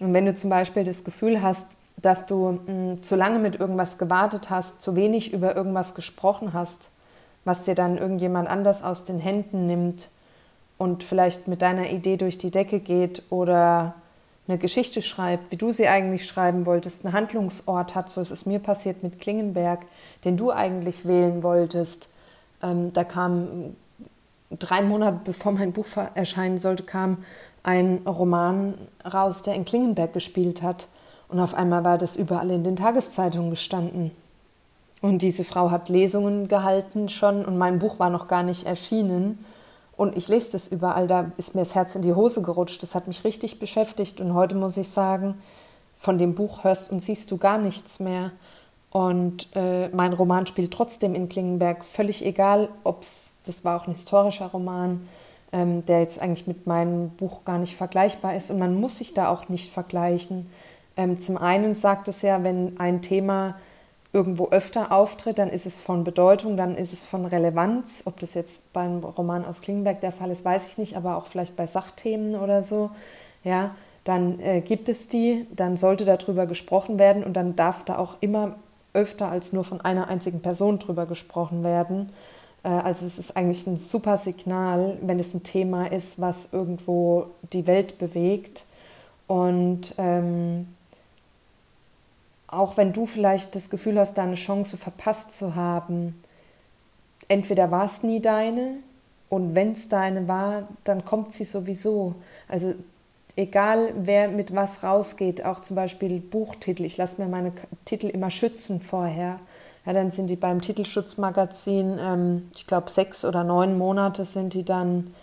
Und 0.00 0.14
wenn 0.14 0.26
du 0.26 0.34
zum 0.34 0.50
Beispiel 0.50 0.82
das 0.82 1.04
Gefühl 1.04 1.42
hast, 1.42 1.76
dass 1.96 2.26
du 2.26 2.50
mh, 2.50 2.66
hm, 2.66 3.02
zu 3.04 3.14
lange 3.14 3.38
mit 3.38 3.60
irgendwas 3.60 3.98
gewartet 3.98 4.50
hast, 4.50 4.82
zu 4.82 4.96
wenig 4.96 5.32
über 5.32 5.54
irgendwas 5.54 5.94
gesprochen 5.94 6.54
hast, 6.54 6.90
was 7.50 7.64
dir 7.64 7.74
dann 7.74 7.98
irgendjemand 7.98 8.48
anders 8.48 8.84
aus 8.84 9.04
den 9.04 9.18
Händen 9.18 9.66
nimmt 9.66 10.08
und 10.78 11.02
vielleicht 11.02 11.48
mit 11.48 11.62
deiner 11.62 11.90
Idee 11.90 12.16
durch 12.16 12.38
die 12.38 12.52
Decke 12.52 12.78
geht 12.78 13.24
oder 13.28 13.96
eine 14.46 14.56
Geschichte 14.56 15.02
schreibt, 15.02 15.50
wie 15.50 15.56
du 15.56 15.72
sie 15.72 15.88
eigentlich 15.88 16.26
schreiben 16.26 16.64
wolltest, 16.64 17.04
einen 17.04 17.12
Handlungsort 17.12 17.96
hat, 17.96 18.08
so 18.08 18.20
ist 18.20 18.30
es 18.30 18.46
mir 18.46 18.60
passiert 18.60 19.02
mit 19.02 19.20
Klingenberg, 19.20 19.80
den 20.24 20.36
du 20.36 20.52
eigentlich 20.52 21.06
wählen 21.08 21.42
wolltest. 21.42 22.08
Ähm, 22.62 22.92
da 22.92 23.02
kam 23.02 23.74
drei 24.50 24.80
Monate 24.82 25.18
bevor 25.24 25.50
mein 25.50 25.72
Buch 25.72 25.86
erscheinen 26.14 26.58
sollte, 26.58 26.84
kam 26.84 27.24
ein 27.64 28.02
Roman 28.06 28.74
raus, 29.04 29.42
der 29.42 29.56
in 29.56 29.64
Klingenberg 29.64 30.12
gespielt 30.12 30.62
hat. 30.62 30.86
Und 31.26 31.40
auf 31.40 31.54
einmal 31.54 31.82
war 31.82 31.98
das 31.98 32.14
überall 32.14 32.52
in 32.52 32.62
den 32.62 32.76
Tageszeitungen 32.76 33.50
gestanden. 33.50 34.12
Und 35.00 35.22
diese 35.22 35.44
Frau 35.44 35.70
hat 35.70 35.88
Lesungen 35.88 36.48
gehalten 36.48 37.08
schon 37.08 37.44
und 37.44 37.56
mein 37.56 37.78
Buch 37.78 37.98
war 37.98 38.10
noch 38.10 38.28
gar 38.28 38.42
nicht 38.42 38.66
erschienen. 38.66 39.44
Und 39.96 40.16
ich 40.16 40.28
lese 40.28 40.52
das 40.52 40.68
überall, 40.68 41.06
da 41.06 41.32
ist 41.36 41.54
mir 41.54 41.62
das 41.62 41.74
Herz 41.74 41.94
in 41.94 42.02
die 42.02 42.14
Hose 42.14 42.42
gerutscht. 42.42 42.82
Das 42.82 42.94
hat 42.94 43.06
mich 43.06 43.24
richtig 43.24 43.58
beschäftigt. 43.58 44.20
Und 44.20 44.34
heute 44.34 44.54
muss 44.54 44.76
ich 44.76 44.88
sagen, 44.88 45.34
von 45.96 46.18
dem 46.18 46.34
Buch 46.34 46.64
hörst 46.64 46.90
und 46.90 47.00
siehst 47.00 47.30
du 47.30 47.36
gar 47.36 47.58
nichts 47.58 48.00
mehr. 48.00 48.32
Und 48.90 49.48
äh, 49.54 49.88
mein 49.88 50.12
Roman 50.12 50.46
spielt 50.46 50.72
trotzdem 50.72 51.14
in 51.14 51.28
Klingenberg, 51.28 51.84
völlig 51.84 52.24
egal, 52.24 52.68
ob 52.82 53.02
es, 53.02 53.38
das 53.44 53.64
war 53.64 53.80
auch 53.80 53.86
ein 53.86 53.92
historischer 53.92 54.46
Roman, 54.46 55.06
ähm, 55.52 55.84
der 55.86 56.00
jetzt 56.00 56.20
eigentlich 56.20 56.46
mit 56.46 56.66
meinem 56.66 57.10
Buch 57.10 57.44
gar 57.44 57.58
nicht 57.58 57.76
vergleichbar 57.76 58.34
ist. 58.34 58.50
Und 58.50 58.58
man 58.58 58.80
muss 58.80 58.98
sich 58.98 59.14
da 59.14 59.28
auch 59.28 59.48
nicht 59.48 59.72
vergleichen. 59.72 60.50
Ähm, 60.96 61.18
zum 61.18 61.36
einen 61.36 61.74
sagt 61.74 62.08
es 62.08 62.22
ja, 62.22 62.42
wenn 62.42 62.80
ein 62.80 63.02
Thema 63.02 63.54
irgendwo 64.12 64.48
öfter 64.48 64.90
auftritt, 64.90 65.38
dann 65.38 65.50
ist 65.50 65.66
es 65.66 65.80
von 65.80 66.02
Bedeutung, 66.02 66.56
dann 66.56 66.76
ist 66.76 66.92
es 66.92 67.04
von 67.04 67.24
Relevanz. 67.26 68.02
Ob 68.06 68.18
das 68.18 68.34
jetzt 68.34 68.72
beim 68.72 69.04
Roman 69.04 69.44
aus 69.44 69.60
Klingenberg 69.60 70.00
der 70.00 70.12
Fall 70.12 70.30
ist, 70.30 70.44
weiß 70.44 70.68
ich 70.68 70.78
nicht, 70.78 70.96
aber 70.96 71.16
auch 71.16 71.26
vielleicht 71.26 71.56
bei 71.56 71.66
Sachthemen 71.66 72.34
oder 72.34 72.62
so. 72.62 72.90
Ja, 73.44 73.74
dann 74.04 74.40
äh, 74.40 74.60
gibt 74.60 74.88
es 74.88 75.08
die, 75.08 75.46
dann 75.54 75.76
sollte 75.76 76.04
darüber 76.04 76.46
gesprochen 76.46 76.98
werden 76.98 77.22
und 77.22 77.34
dann 77.34 77.54
darf 77.54 77.84
da 77.84 77.98
auch 77.98 78.16
immer 78.20 78.56
öfter 78.92 79.30
als 79.30 79.52
nur 79.52 79.64
von 79.64 79.80
einer 79.80 80.08
einzigen 80.08 80.40
Person 80.40 80.78
drüber 80.78 81.06
gesprochen 81.06 81.62
werden. 81.62 82.10
Äh, 82.64 82.68
also 82.68 83.06
es 83.06 83.18
ist 83.18 83.36
eigentlich 83.36 83.66
ein 83.66 83.76
super 83.76 84.16
Signal, 84.16 84.98
wenn 85.02 85.20
es 85.20 85.34
ein 85.34 85.42
Thema 85.44 85.86
ist, 85.86 86.20
was 86.20 86.52
irgendwo 86.52 87.26
die 87.52 87.66
Welt 87.66 87.98
bewegt. 87.98 88.64
Und 89.26 89.94
ähm, 89.98 90.66
auch 92.50 92.76
wenn 92.76 92.92
du 92.92 93.06
vielleicht 93.06 93.54
das 93.54 93.70
Gefühl 93.70 93.98
hast, 93.98 94.14
deine 94.14 94.34
Chance 94.34 94.76
verpasst 94.76 95.36
zu 95.36 95.54
haben, 95.54 96.20
entweder 97.28 97.70
war 97.70 97.84
es 97.84 98.02
nie 98.02 98.20
deine 98.20 98.76
und 99.28 99.54
wenn 99.54 99.72
es 99.72 99.88
deine 99.88 100.26
war, 100.26 100.68
dann 100.84 101.04
kommt 101.04 101.32
sie 101.32 101.44
sowieso. 101.44 102.16
Also 102.48 102.74
egal 103.36 103.92
wer 103.96 104.28
mit 104.28 104.54
was 104.54 104.82
rausgeht, 104.82 105.44
auch 105.44 105.60
zum 105.60 105.76
Beispiel 105.76 106.18
Buchtitel, 106.20 106.84
ich 106.84 106.96
lasse 106.96 107.22
mir 107.22 107.28
meine 107.28 107.52
Titel 107.84 108.08
immer 108.08 108.30
schützen 108.30 108.80
vorher. 108.80 109.38
Ja, 109.86 109.92
dann 109.92 110.10
sind 110.10 110.28
die 110.28 110.36
beim 110.36 110.60
Titelschutzmagazin, 110.60 111.98
ähm, 112.00 112.50
ich 112.54 112.66
glaube 112.66 112.90
sechs 112.90 113.24
oder 113.24 113.44
neun 113.44 113.78
Monate 113.78 114.24
sind 114.24 114.52
die 114.52 114.64
dann 114.64 115.14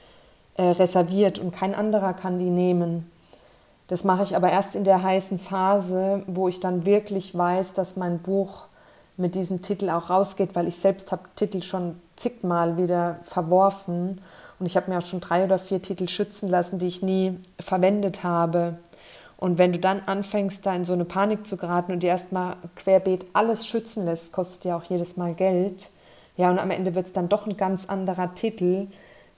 äh, 0.56 0.64
reserviert 0.64 1.38
und 1.38 1.52
kein 1.52 1.76
anderer 1.76 2.14
kann 2.14 2.40
die 2.40 2.50
nehmen. 2.50 3.12
Das 3.88 4.04
mache 4.04 4.24
ich 4.24 4.36
aber 4.36 4.52
erst 4.52 4.76
in 4.76 4.84
der 4.84 5.02
heißen 5.02 5.40
Phase, 5.40 6.24
wo 6.28 6.48
ich 6.48 6.60
dann 6.60 6.86
wirklich 6.86 7.38
weiß, 7.38 7.74
dass 7.74 7.96
mein 7.96 8.20
Buch 8.20 8.66
mit 9.16 9.34
diesem 9.34 9.62
Titel 9.62 9.90
auch 9.90 10.10
rausgeht, 10.10 10.56
weil 10.56 10.68
ich 10.68 10.78
selbst 10.78 11.12
habe 11.12 11.24
Titel 11.36 11.64
schon 11.64 12.00
zigmal 12.16 12.78
wieder 12.78 13.20
verworfen 13.24 14.22
und 14.60 14.66
ich 14.66 14.76
habe 14.76 14.92
mir 14.92 14.98
auch 14.98 15.06
schon 15.06 15.22
drei 15.22 15.46
oder 15.46 15.60
vier 15.60 15.82
Titel 15.82 16.08
schützen 16.08 16.50
lassen, 16.50 16.80
die 16.80 16.88
ich 16.88 17.02
nie 17.02 17.40
verwendet 17.60 18.24
habe. 18.24 18.78
Und 19.38 19.60
wenn 19.60 19.72
du 19.72 19.80
dann 19.80 20.02
anfängst, 20.06 20.66
da 20.66 20.76
in 20.76 20.84
so 20.84 20.94
eine 20.94 21.06
Panik 21.06 21.46
zu 21.46 21.58
geraten 21.58 21.92
und 21.92 22.02
dir 22.02 22.10
erstmal 22.10 22.56
querbeet 22.76 23.26
alles 23.34 23.68
schützen 23.68 24.06
lässt, 24.06 24.34
kostet 24.34 24.66
ja 24.66 24.78
auch 24.78 24.84
jedes 24.84 25.16
Mal 25.16 25.36
Geld. 25.36 25.90
Ja, 26.38 26.50
und 26.50 26.60
am 26.60 26.72
Ende 26.72 26.96
wird 26.96 27.06
es 27.06 27.14
dann 27.14 27.30
doch 27.30 27.46
ein 27.46 27.56
ganz 27.56 27.86
anderer 27.86 28.34
Titel, 28.34 28.88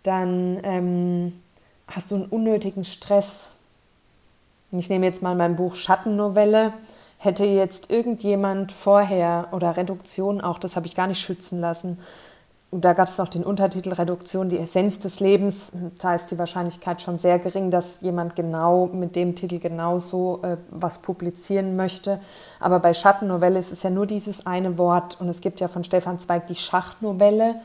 dann 0.03 0.59
ähm, 0.63 1.41
hast 1.87 2.11
du 2.11 2.15
einen 2.15 2.25
unnötigen 2.25 2.85
Stress 2.85 3.49
ich 4.71 4.89
nehme 4.89 5.05
jetzt 5.05 5.23
mal 5.23 5.35
mein 5.35 5.55
Buch 5.55 5.75
Schattennovelle, 5.75 6.73
hätte 7.17 7.43
jetzt 7.45 7.89
irgendjemand 7.89 8.71
vorher 8.71 9.49
oder 9.51 9.77
Reduktion 9.77 10.41
auch, 10.41 10.59
das 10.59 10.75
habe 10.75 10.87
ich 10.87 10.95
gar 10.95 11.07
nicht 11.07 11.19
schützen 11.19 11.59
lassen. 11.59 11.99
Da 12.71 12.93
gab 12.93 13.09
es 13.09 13.17
noch 13.17 13.29
den 13.29 13.43
Untertitel 13.43 13.93
Reduktion, 13.93 14.47
die 14.47 14.59
Essenz 14.59 14.99
des 14.99 15.19
Lebens. 15.19 15.71
Da 15.99 16.13
ist 16.13 16.27
die 16.29 16.37
Wahrscheinlichkeit 16.37 17.01
schon 17.01 17.17
sehr 17.17 17.39
gering, 17.39 17.71
dass 17.71 18.01
jemand 18.01 18.35
genau 18.35 18.85
mit 18.85 19.15
dem 19.15 19.35
Titel 19.35 19.59
genauso 19.59 20.41
äh, 20.43 20.57
was 20.69 20.99
publizieren 20.99 21.75
möchte. 21.75 22.19
Aber 22.59 22.79
bei 22.79 22.93
Schattennovelle 22.93 23.57
ist 23.57 23.71
es 23.71 23.81
ja 23.81 23.89
nur 23.89 24.05
dieses 24.05 24.45
eine 24.45 24.77
Wort. 24.77 25.19
Und 25.19 25.29
es 25.29 25.41
gibt 25.41 25.59
ja 25.61 25.67
von 25.67 25.83
Stefan 25.83 26.19
Zweig 26.19 26.45
die 26.45 26.55
Schachtnovelle. 26.55 27.55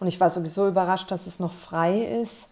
Und 0.00 0.06
ich 0.06 0.18
war 0.18 0.30
sowieso 0.30 0.66
überrascht, 0.66 1.10
dass 1.10 1.26
es 1.26 1.40
noch 1.40 1.52
frei 1.52 2.00
ist. 2.22 2.48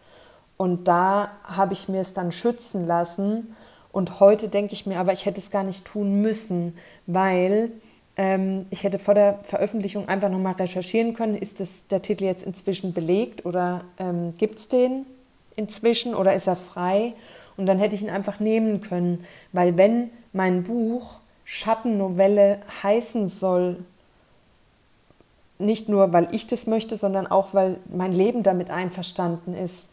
Und 0.59 0.89
da 0.89 1.31
habe 1.45 1.73
ich 1.73 1.89
mir 1.89 2.03
es 2.03 2.13
dann 2.13 2.31
schützen 2.31 2.87
lassen 2.87 3.57
und 3.93 4.21
heute 4.21 4.49
denke 4.49 4.73
ich 4.73 4.87
mir 4.87 4.99
aber, 4.99 5.13
ich 5.13 5.27
hätte 5.27 5.41
es 5.41 5.51
gar 5.51 5.63
nicht 5.63 5.85
tun 5.85 6.23
müssen, 6.23 6.77
weil 7.07 7.71
ähm, 8.17 8.67
ich 8.71 8.83
hätte 8.85 8.99
vor 8.99 9.15
der 9.15 9.39
Veröffentlichung 9.43 10.09
einfach 10.09 10.31
nochmal 10.31 10.55
recherchieren 10.55 11.15
können, 11.15 11.37
ist 11.37 11.61
das, 11.61 11.87
der 11.89 12.03
Titel 12.03 12.25
jetzt 12.25 12.45
inzwischen 12.45 12.95
belegt 12.95 13.47
oder 13.47 13.85
ähm, 13.99 14.33
gibt 14.39 14.59
es 14.59 14.69
den 14.69 15.07
inzwischen 15.57 16.15
oder 16.15 16.35
ist 16.35 16.47
er 16.47 16.57
frei? 16.57 17.13
Und 17.57 17.67
dann 17.67 17.79
hätte 17.79 17.95
ich 17.95 18.03
ihn 18.03 18.11
einfach 18.11 18.41
nehmen 18.41 18.81
können, 18.81 19.25
weil 19.53 19.77
wenn 19.77 20.11
mein 20.33 20.63
Buch 20.63 21.19
Schattennovelle 21.45 22.63
heißen 22.83 23.29
soll, 23.29 23.85
nicht 25.59 25.89
nur 25.89 26.13
weil 26.13 26.29
ich 26.33 26.47
das 26.47 26.67
möchte, 26.67 26.97
sondern 26.97 27.27
auch 27.27 27.53
weil 27.53 27.77
mein 27.95 28.13
Leben 28.13 28.43
damit 28.43 28.71
einverstanden 28.71 29.55
ist, 29.55 29.91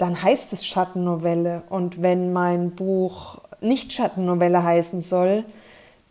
dann 0.00 0.22
heißt 0.22 0.52
es 0.54 0.66
Schattennovelle. 0.66 1.62
Und 1.68 2.02
wenn 2.02 2.32
mein 2.32 2.70
Buch 2.70 3.38
nicht 3.60 3.92
Schattennovelle 3.92 4.62
heißen 4.62 5.02
soll, 5.02 5.44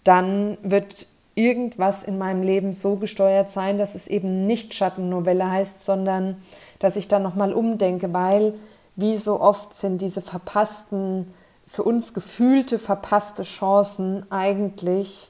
dann 0.04 0.58
wird 0.62 1.08
irgendwas 1.34 2.04
in 2.04 2.18
meinem 2.18 2.44
Leben 2.44 2.74
so 2.74 2.98
gesteuert 2.98 3.50
sein, 3.50 3.80
dass 3.80 3.96
es 3.96 4.08
eben 4.08 4.46
nicht 4.46 4.74
Schattennovelle 4.74 5.50
heißt, 5.50 5.82
sondern 5.82 6.38
dass 6.78 6.98
ich 6.98 7.08
dann 7.08 7.24
nochmal 7.24 7.52
umdenke, 7.52 8.14
weil 8.14 8.54
wie 8.96 9.18
so 9.18 9.40
oft 9.40 9.74
sind 9.74 10.02
diese 10.02 10.22
verpassten, 10.22 11.34
für 11.66 11.84
uns 11.84 12.14
gefühlte 12.14 12.80
verpasste 12.80 13.44
Chancen 13.44 14.26
eigentlich 14.32 15.30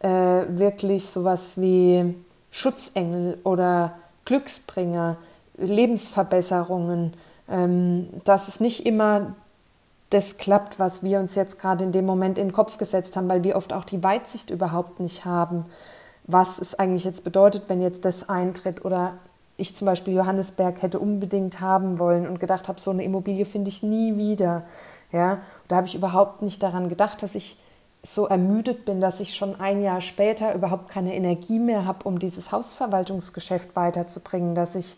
äh, 0.00 0.08
wirklich 0.48 1.08
sowas 1.08 1.52
wie 1.56 2.14
Schutzengel 2.50 3.38
oder 3.44 3.92
Glücksbringer, 4.24 5.16
Lebensverbesserungen, 5.56 7.12
dass 7.46 8.48
es 8.48 8.60
nicht 8.60 8.86
immer 8.86 9.34
das 10.10 10.36
klappt, 10.36 10.78
was 10.78 11.02
wir 11.02 11.18
uns 11.18 11.34
jetzt 11.34 11.58
gerade 11.58 11.84
in 11.84 11.92
dem 11.92 12.06
Moment 12.06 12.38
in 12.38 12.48
den 12.48 12.52
Kopf 12.52 12.78
gesetzt 12.78 13.16
haben, 13.16 13.28
weil 13.28 13.44
wir 13.44 13.56
oft 13.56 13.72
auch 13.72 13.84
die 13.84 14.02
Weitsicht 14.02 14.50
überhaupt 14.50 15.00
nicht 15.00 15.24
haben, 15.24 15.64
was 16.24 16.58
es 16.58 16.78
eigentlich 16.78 17.04
jetzt 17.04 17.24
bedeutet, 17.24 17.64
wenn 17.68 17.82
jetzt 17.82 18.04
das 18.04 18.28
eintritt 18.28 18.84
oder 18.84 19.14
ich 19.56 19.74
zum 19.74 19.86
Beispiel 19.86 20.14
Johannesberg 20.14 20.82
hätte 20.82 20.98
unbedingt 20.98 21.60
haben 21.60 21.98
wollen 21.98 22.26
und 22.26 22.40
gedacht 22.40 22.68
habe, 22.68 22.80
so 22.80 22.90
eine 22.90 23.04
Immobilie 23.04 23.46
finde 23.46 23.68
ich 23.68 23.82
nie 23.82 24.16
wieder. 24.16 24.64
Ja, 25.12 25.38
da 25.68 25.76
habe 25.76 25.86
ich 25.86 25.94
überhaupt 25.94 26.42
nicht 26.42 26.62
daran 26.62 26.88
gedacht, 26.88 27.22
dass 27.22 27.34
ich 27.34 27.58
so 28.02 28.26
ermüdet 28.26 28.84
bin, 28.84 29.00
dass 29.00 29.20
ich 29.20 29.34
schon 29.34 29.58
ein 29.58 29.82
Jahr 29.82 30.00
später 30.00 30.54
überhaupt 30.54 30.88
keine 30.88 31.14
Energie 31.14 31.58
mehr 31.58 31.86
habe, 31.86 32.04
um 32.04 32.18
dieses 32.18 32.52
Hausverwaltungsgeschäft 32.52 33.74
weiterzubringen, 33.74 34.54
dass 34.54 34.74
ich 34.74 34.96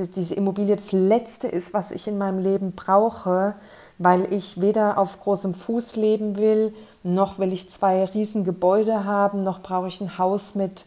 dass 0.00 0.10
diese 0.10 0.34
Immobilie 0.34 0.76
das 0.76 0.92
Letzte 0.92 1.46
ist, 1.46 1.74
was 1.74 1.90
ich 1.90 2.08
in 2.08 2.18
meinem 2.18 2.38
Leben 2.38 2.72
brauche, 2.72 3.54
weil 3.98 4.32
ich 4.32 4.60
weder 4.60 4.96
auf 4.96 5.20
großem 5.20 5.52
Fuß 5.52 5.96
leben 5.96 6.36
will, 6.36 6.74
noch 7.02 7.38
will 7.38 7.52
ich 7.52 7.70
zwei 7.70 8.04
riesen 8.06 8.44
Gebäude 8.44 9.04
haben, 9.04 9.44
noch 9.44 9.60
brauche 9.62 9.88
ich 9.88 10.00
ein 10.00 10.16
Haus 10.16 10.54
mit, 10.54 10.86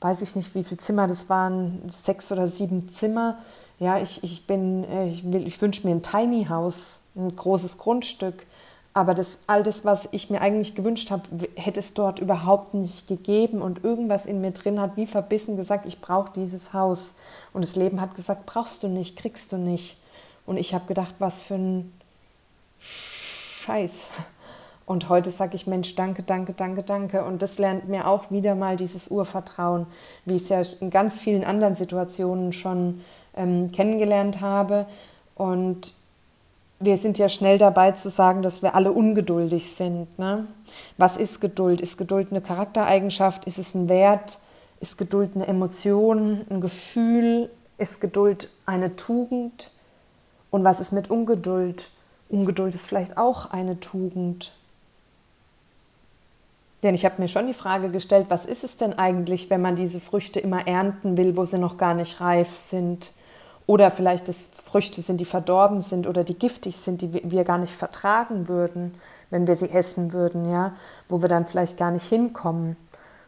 weiß 0.00 0.22
ich 0.22 0.36
nicht, 0.36 0.54
wie 0.54 0.62
viele 0.62 0.78
Zimmer, 0.78 1.08
das 1.08 1.28
waren 1.28 1.82
sechs 1.90 2.30
oder 2.30 2.46
sieben 2.46 2.88
Zimmer. 2.88 3.38
Ja, 3.80 3.98
ich, 3.98 4.22
ich 4.22 4.46
bin, 4.46 4.84
äh, 4.84 5.08
ich, 5.08 5.24
ich 5.24 5.60
wünsche 5.60 5.86
mir 5.86 5.92
ein 5.92 6.02
Tiny 6.02 6.46
House, 6.48 7.00
ein 7.16 7.34
großes 7.34 7.78
Grundstück. 7.78 8.46
Aber 8.94 9.14
das, 9.14 9.40
all 9.46 9.62
das, 9.62 9.84
was 9.84 10.08
ich 10.12 10.28
mir 10.28 10.42
eigentlich 10.42 10.74
gewünscht 10.74 11.10
habe, 11.10 11.22
hätte 11.54 11.80
es 11.80 11.94
dort 11.94 12.18
überhaupt 12.18 12.74
nicht 12.74 13.08
gegeben. 13.08 13.62
Und 13.62 13.84
irgendwas 13.84 14.26
in 14.26 14.40
mir 14.40 14.50
drin 14.50 14.80
hat 14.80 14.96
wie 14.96 15.06
verbissen 15.06 15.56
gesagt, 15.56 15.86
ich 15.86 16.00
brauche 16.00 16.32
dieses 16.34 16.74
Haus. 16.74 17.14
Und 17.54 17.64
das 17.64 17.74
Leben 17.74 18.00
hat 18.00 18.14
gesagt, 18.14 18.44
brauchst 18.44 18.82
du 18.82 18.88
nicht, 18.88 19.16
kriegst 19.16 19.50
du 19.52 19.56
nicht. 19.56 19.98
Und 20.44 20.58
ich 20.58 20.74
habe 20.74 20.86
gedacht, 20.86 21.14
was 21.18 21.40
für 21.40 21.54
ein 21.54 21.92
Scheiß. 22.80 24.10
Und 24.84 25.08
heute 25.08 25.30
sage 25.30 25.54
ich, 25.54 25.66
Mensch, 25.66 25.94
danke, 25.94 26.22
danke, 26.22 26.52
danke, 26.52 26.82
danke. 26.82 27.24
Und 27.24 27.40
das 27.40 27.58
lernt 27.58 27.88
mir 27.88 28.06
auch 28.06 28.30
wieder 28.30 28.54
mal 28.54 28.76
dieses 28.76 29.08
Urvertrauen, 29.08 29.86
wie 30.26 30.36
ich 30.36 30.42
es 30.42 30.48
ja 30.50 30.60
in 30.80 30.90
ganz 30.90 31.18
vielen 31.18 31.44
anderen 31.44 31.74
Situationen 31.74 32.52
schon 32.52 33.00
ähm, 33.34 33.70
kennengelernt 33.72 34.42
habe. 34.42 34.86
Und 35.34 35.94
wir 36.84 36.96
sind 36.96 37.18
ja 37.18 37.28
schnell 37.28 37.58
dabei 37.58 37.92
zu 37.92 38.10
sagen, 38.10 38.42
dass 38.42 38.62
wir 38.62 38.74
alle 38.74 38.92
ungeduldig 38.92 39.72
sind. 39.72 40.18
Ne? 40.18 40.46
Was 40.96 41.16
ist 41.16 41.40
Geduld? 41.40 41.80
Ist 41.80 41.98
Geduld 41.98 42.28
eine 42.30 42.40
Charaktereigenschaft? 42.40 43.44
Ist 43.44 43.58
es 43.58 43.74
ein 43.74 43.88
Wert? 43.88 44.38
Ist 44.80 44.98
Geduld 44.98 45.32
eine 45.34 45.46
Emotion, 45.46 46.44
ein 46.50 46.60
Gefühl? 46.60 47.50
Ist 47.78 48.00
Geduld 48.00 48.48
eine 48.66 48.96
Tugend? 48.96 49.70
Und 50.50 50.64
was 50.64 50.80
ist 50.80 50.92
mit 50.92 51.10
Ungeduld? 51.10 51.88
Ungeduld 52.28 52.74
ist 52.74 52.86
vielleicht 52.86 53.16
auch 53.16 53.50
eine 53.50 53.80
Tugend. 53.80 54.52
Denn 56.82 56.94
ich 56.94 57.04
habe 57.04 57.20
mir 57.22 57.28
schon 57.28 57.46
die 57.46 57.54
Frage 57.54 57.90
gestellt, 57.90 58.26
was 58.28 58.44
ist 58.44 58.64
es 58.64 58.76
denn 58.76 58.98
eigentlich, 58.98 59.50
wenn 59.50 59.62
man 59.62 59.76
diese 59.76 60.00
Früchte 60.00 60.40
immer 60.40 60.66
ernten 60.66 61.16
will, 61.16 61.36
wo 61.36 61.44
sie 61.44 61.58
noch 61.58 61.76
gar 61.76 61.94
nicht 61.94 62.20
reif 62.20 62.56
sind? 62.56 63.12
Oder 63.66 63.90
vielleicht 63.90 64.28
es 64.28 64.46
Früchte 64.64 65.02
sind, 65.02 65.20
die 65.20 65.24
verdorben 65.24 65.80
sind 65.80 66.06
oder 66.06 66.24
die 66.24 66.38
giftig 66.38 66.76
sind, 66.76 67.00
die 67.00 67.30
wir 67.30 67.44
gar 67.44 67.58
nicht 67.58 67.72
vertragen 67.72 68.48
würden, 68.48 68.94
wenn 69.30 69.46
wir 69.46 69.56
sie 69.56 69.70
essen 69.70 70.12
würden, 70.12 70.50
ja, 70.50 70.74
wo 71.08 71.22
wir 71.22 71.28
dann 71.28 71.46
vielleicht 71.46 71.76
gar 71.78 71.90
nicht 71.90 72.06
hinkommen 72.06 72.76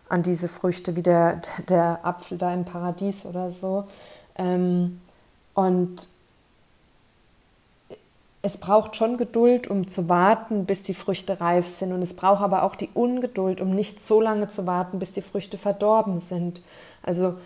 an 0.09 0.23
diese 0.23 0.49
Früchte, 0.49 0.97
wie 0.97 1.03
der, 1.03 1.41
der 1.69 2.01
Apfel 2.03 2.39
da 2.39 2.53
im 2.53 2.65
Paradies 2.65 3.25
oder 3.25 3.51
so. 3.51 3.85
Ähm, 4.37 5.01
und 5.55 6.09
es 8.43 8.59
braucht 8.59 8.95
schon 8.95 9.17
Geduld, 9.17 9.69
um 9.69 9.89
zu 9.89 10.11
warten, 10.11 10.67
bis 10.67 10.83
die 10.83 10.93
Früchte 10.93 11.41
reif 11.41 11.67
sind. 11.67 11.93
Und 11.93 12.03
es 12.03 12.15
braucht 12.15 12.43
aber 12.43 12.63
auch 12.65 12.77
die 12.77 12.91
Ungeduld, 12.93 13.63
um 13.63 13.75
nicht 13.75 14.03
so 14.03 14.21
lange 14.21 14.49
zu 14.49 14.67
warten, 14.67 14.99
bis 14.99 15.13
die 15.13 15.23
Früchte 15.23 15.57
verdorben 15.57 16.21
sind. 16.21 16.61
Also 17.03 17.39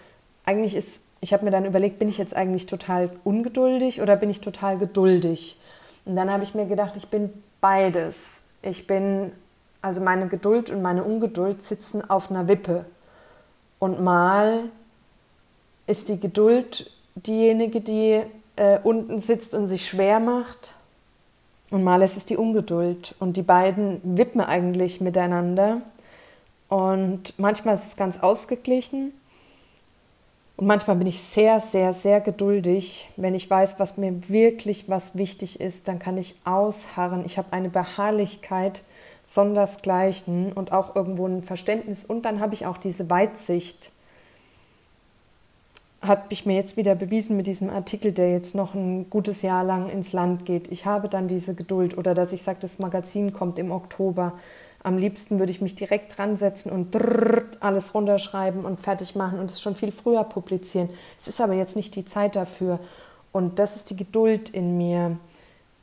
eigentlich 0.44 0.74
ist, 0.74 1.04
ich 1.20 1.32
habe 1.32 1.44
mir 1.44 1.50
dann 1.50 1.64
überlegt, 1.64 1.98
bin 1.98 2.08
ich 2.08 2.18
jetzt 2.18 2.34
eigentlich 2.34 2.66
total 2.66 3.10
ungeduldig 3.24 4.00
oder 4.00 4.16
bin 4.16 4.30
ich 4.30 4.40
total 4.40 4.78
geduldig? 4.78 5.58
Und 6.04 6.16
dann 6.16 6.30
habe 6.30 6.42
ich 6.44 6.54
mir 6.54 6.66
gedacht, 6.66 6.96
ich 6.96 7.08
bin 7.08 7.30
beides. 7.60 8.42
Ich 8.62 8.86
bin, 8.86 9.32
also 9.82 10.00
meine 10.00 10.28
Geduld 10.28 10.70
und 10.70 10.82
meine 10.82 11.04
Ungeduld 11.04 11.62
sitzen 11.62 12.08
auf 12.08 12.30
einer 12.30 12.48
Wippe. 12.48 12.84
Und 13.78 14.00
mal 14.02 14.64
ist 15.86 16.08
die 16.08 16.20
Geduld 16.20 16.90
diejenige, 17.14 17.80
die 17.80 18.22
äh, 18.56 18.78
unten 18.82 19.18
sitzt 19.18 19.54
und 19.54 19.66
sich 19.66 19.86
schwer 19.88 20.20
macht 20.20 20.74
und 21.70 21.84
mal 21.84 22.02
ist 22.02 22.16
es 22.16 22.24
die 22.24 22.36
Ungeduld. 22.36 23.14
Und 23.18 23.36
die 23.36 23.42
beiden 23.42 24.00
wippen 24.02 24.40
eigentlich 24.40 25.00
miteinander. 25.00 25.82
Und 26.68 27.38
manchmal 27.38 27.74
ist 27.74 27.86
es 27.86 27.96
ganz 27.96 28.20
ausgeglichen. 28.20 29.12
Und 30.58 30.66
manchmal 30.66 30.96
bin 30.96 31.06
ich 31.06 31.22
sehr, 31.22 31.60
sehr, 31.60 31.92
sehr 31.92 32.20
geduldig. 32.20 33.08
Wenn 33.16 33.32
ich 33.32 33.48
weiß, 33.48 33.78
was 33.78 33.96
mir 33.96 34.28
wirklich 34.28 34.88
was 34.88 35.16
wichtig 35.16 35.60
ist, 35.60 35.86
dann 35.86 36.00
kann 36.00 36.18
ich 36.18 36.34
ausharren. 36.44 37.24
Ich 37.24 37.38
habe 37.38 37.52
eine 37.52 37.68
Beharrlichkeit 37.68 38.82
sondersgleichen 39.24 40.52
und 40.52 40.72
auch 40.72 40.96
irgendwo 40.96 41.28
ein 41.28 41.44
Verständnis. 41.44 42.04
Und 42.04 42.22
dann 42.22 42.40
habe 42.40 42.54
ich 42.54 42.66
auch 42.66 42.76
diese 42.76 43.08
Weitsicht 43.08 43.92
habe 46.00 46.22
ich 46.28 46.46
mir 46.46 46.54
jetzt 46.54 46.76
wieder 46.76 46.94
bewiesen 46.94 47.36
mit 47.36 47.46
diesem 47.46 47.70
Artikel, 47.70 48.12
der 48.12 48.32
jetzt 48.32 48.54
noch 48.54 48.74
ein 48.74 49.10
gutes 49.10 49.42
Jahr 49.42 49.64
lang 49.64 49.88
ins 49.90 50.12
Land 50.12 50.44
geht. 50.44 50.70
Ich 50.70 50.86
habe 50.86 51.08
dann 51.08 51.28
diese 51.28 51.54
Geduld 51.54 51.98
oder 51.98 52.14
dass 52.14 52.32
ich 52.32 52.42
sage, 52.42 52.58
das 52.60 52.78
Magazin 52.78 53.32
kommt 53.32 53.58
im 53.58 53.70
Oktober. 53.70 54.34
Am 54.82 54.96
liebsten 54.96 55.38
würde 55.38 55.50
ich 55.50 55.60
mich 55.60 55.74
direkt 55.74 56.16
dran 56.16 56.36
setzen 56.36 56.70
und 56.70 56.96
alles 57.60 57.94
runterschreiben 57.94 58.64
und 58.64 58.80
fertig 58.80 59.16
machen 59.16 59.38
und 59.38 59.50
es 59.50 59.60
schon 59.60 59.74
viel 59.74 59.92
früher 59.92 60.24
publizieren. 60.24 60.88
Es 61.18 61.28
ist 61.28 61.40
aber 61.40 61.54
jetzt 61.54 61.76
nicht 61.76 61.96
die 61.96 62.04
Zeit 62.04 62.36
dafür. 62.36 62.78
Und 63.32 63.58
das 63.58 63.76
ist 63.76 63.90
die 63.90 63.96
Geduld 63.96 64.50
in 64.50 64.78
mir 64.78 65.16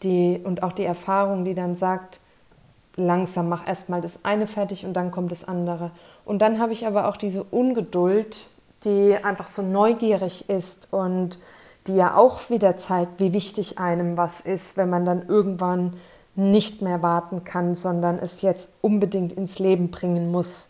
die, 0.03 0.39
und 0.43 0.63
auch 0.63 0.71
die 0.71 0.86
Erfahrung, 0.86 1.45
die 1.45 1.55
dann 1.55 1.75
sagt, 1.75 2.19
langsam 2.95 3.49
mach 3.49 3.67
erstmal 3.67 4.01
das 4.01 4.23
eine 4.23 4.47
fertig 4.47 4.86
und 4.86 4.93
dann 4.93 5.12
kommt 5.12 5.31
das 5.31 5.45
andere. 5.45 5.91
Und 6.23 6.41
dann 6.41 6.60
habe 6.60 6.73
ich 6.73 6.88
aber 6.88 7.08
auch 7.08 7.17
diese 7.17 7.43
Ungeduld, 7.43 8.47
die 8.84 9.15
einfach 9.15 9.47
so 9.47 9.62
neugierig 9.62 10.49
ist 10.49 10.88
und 10.91 11.39
die 11.88 11.95
ja 11.95 12.15
auch 12.15 12.49
wieder 12.49 12.77
zeigt, 12.77 13.19
wie 13.19 13.34
wichtig 13.34 13.77
einem 13.77 14.17
was 14.17 14.39
ist, 14.39 14.77
wenn 14.77 14.89
man 14.89 15.05
dann 15.05 15.27
irgendwann 15.27 15.93
nicht 16.35 16.81
mehr 16.81 17.01
warten 17.01 17.43
kann, 17.43 17.75
sondern 17.75 18.19
es 18.19 18.41
jetzt 18.41 18.73
unbedingt 18.81 19.33
ins 19.33 19.59
Leben 19.59 19.91
bringen 19.91 20.31
muss. 20.31 20.69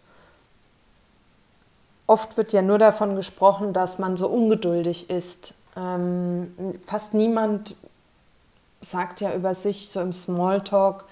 Oft 2.08 2.38
wird 2.38 2.54
ja 2.54 2.62
nur 2.62 2.78
davon 2.78 3.16
gesprochen, 3.16 3.74
dass 3.74 3.98
man 3.98 4.16
so 4.16 4.28
ungeduldig 4.28 5.10
ist. 5.10 5.56
Ähm, 5.76 6.52
fast 6.86 7.16
niemand 7.16 7.76
sagt 8.82 9.22
ja 9.22 9.34
über 9.34 9.56
sich 9.56 9.90
so 9.90 10.02
im 10.02 10.14
Smalltalk, 10.14 11.06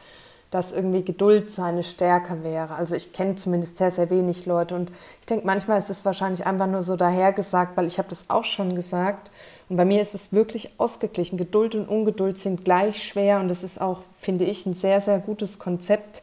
dass 0.52 0.72
irgendwie 0.72 1.04
Geduld 1.04 1.50
seine 1.50 1.82
Stärke 1.82 2.44
wäre. 2.44 2.76
Also 2.76 2.94
ich 2.94 3.12
kenne 3.12 3.36
zumindest 3.36 3.78
sehr, 3.78 3.90
sehr 3.90 4.12
wenig 4.12 4.46
Leute 4.46 4.76
und 4.76 4.92
ich 5.20 5.26
denke, 5.26 5.48
manchmal 5.48 5.80
ist 5.80 5.90
es 5.90 6.06
wahrscheinlich 6.06 6.46
einfach 6.46 6.68
nur 6.68 6.84
so 6.84 6.96
dahergesagt, 6.96 7.76
weil 7.76 7.88
ich 7.88 7.98
habe 7.98 8.10
das 8.10 8.30
auch 8.30 8.46
schon 8.46 8.76
gesagt 8.76 9.32
und 9.74 9.78
bei 9.78 9.86
mir 9.86 10.04
ist 10.04 10.14
es 10.14 10.32
wirklich 10.32 10.70
ausgeglichen. 10.78 11.36
Geduld 11.36 11.74
und 11.74 11.90
Ungeduld 11.90 12.38
sind 12.38 12.64
gleich 12.64 13.02
schwer 13.02 13.40
und 13.40 13.50
das 13.50 13.64
ist 13.64 13.82
auch, 13.82 14.02
finde 14.12 14.46
ich, 14.46 14.68
ein 14.68 14.76
sehr, 14.76 15.02
sehr 15.02 15.18
gutes 15.18 15.58
Konzept, 15.58 16.22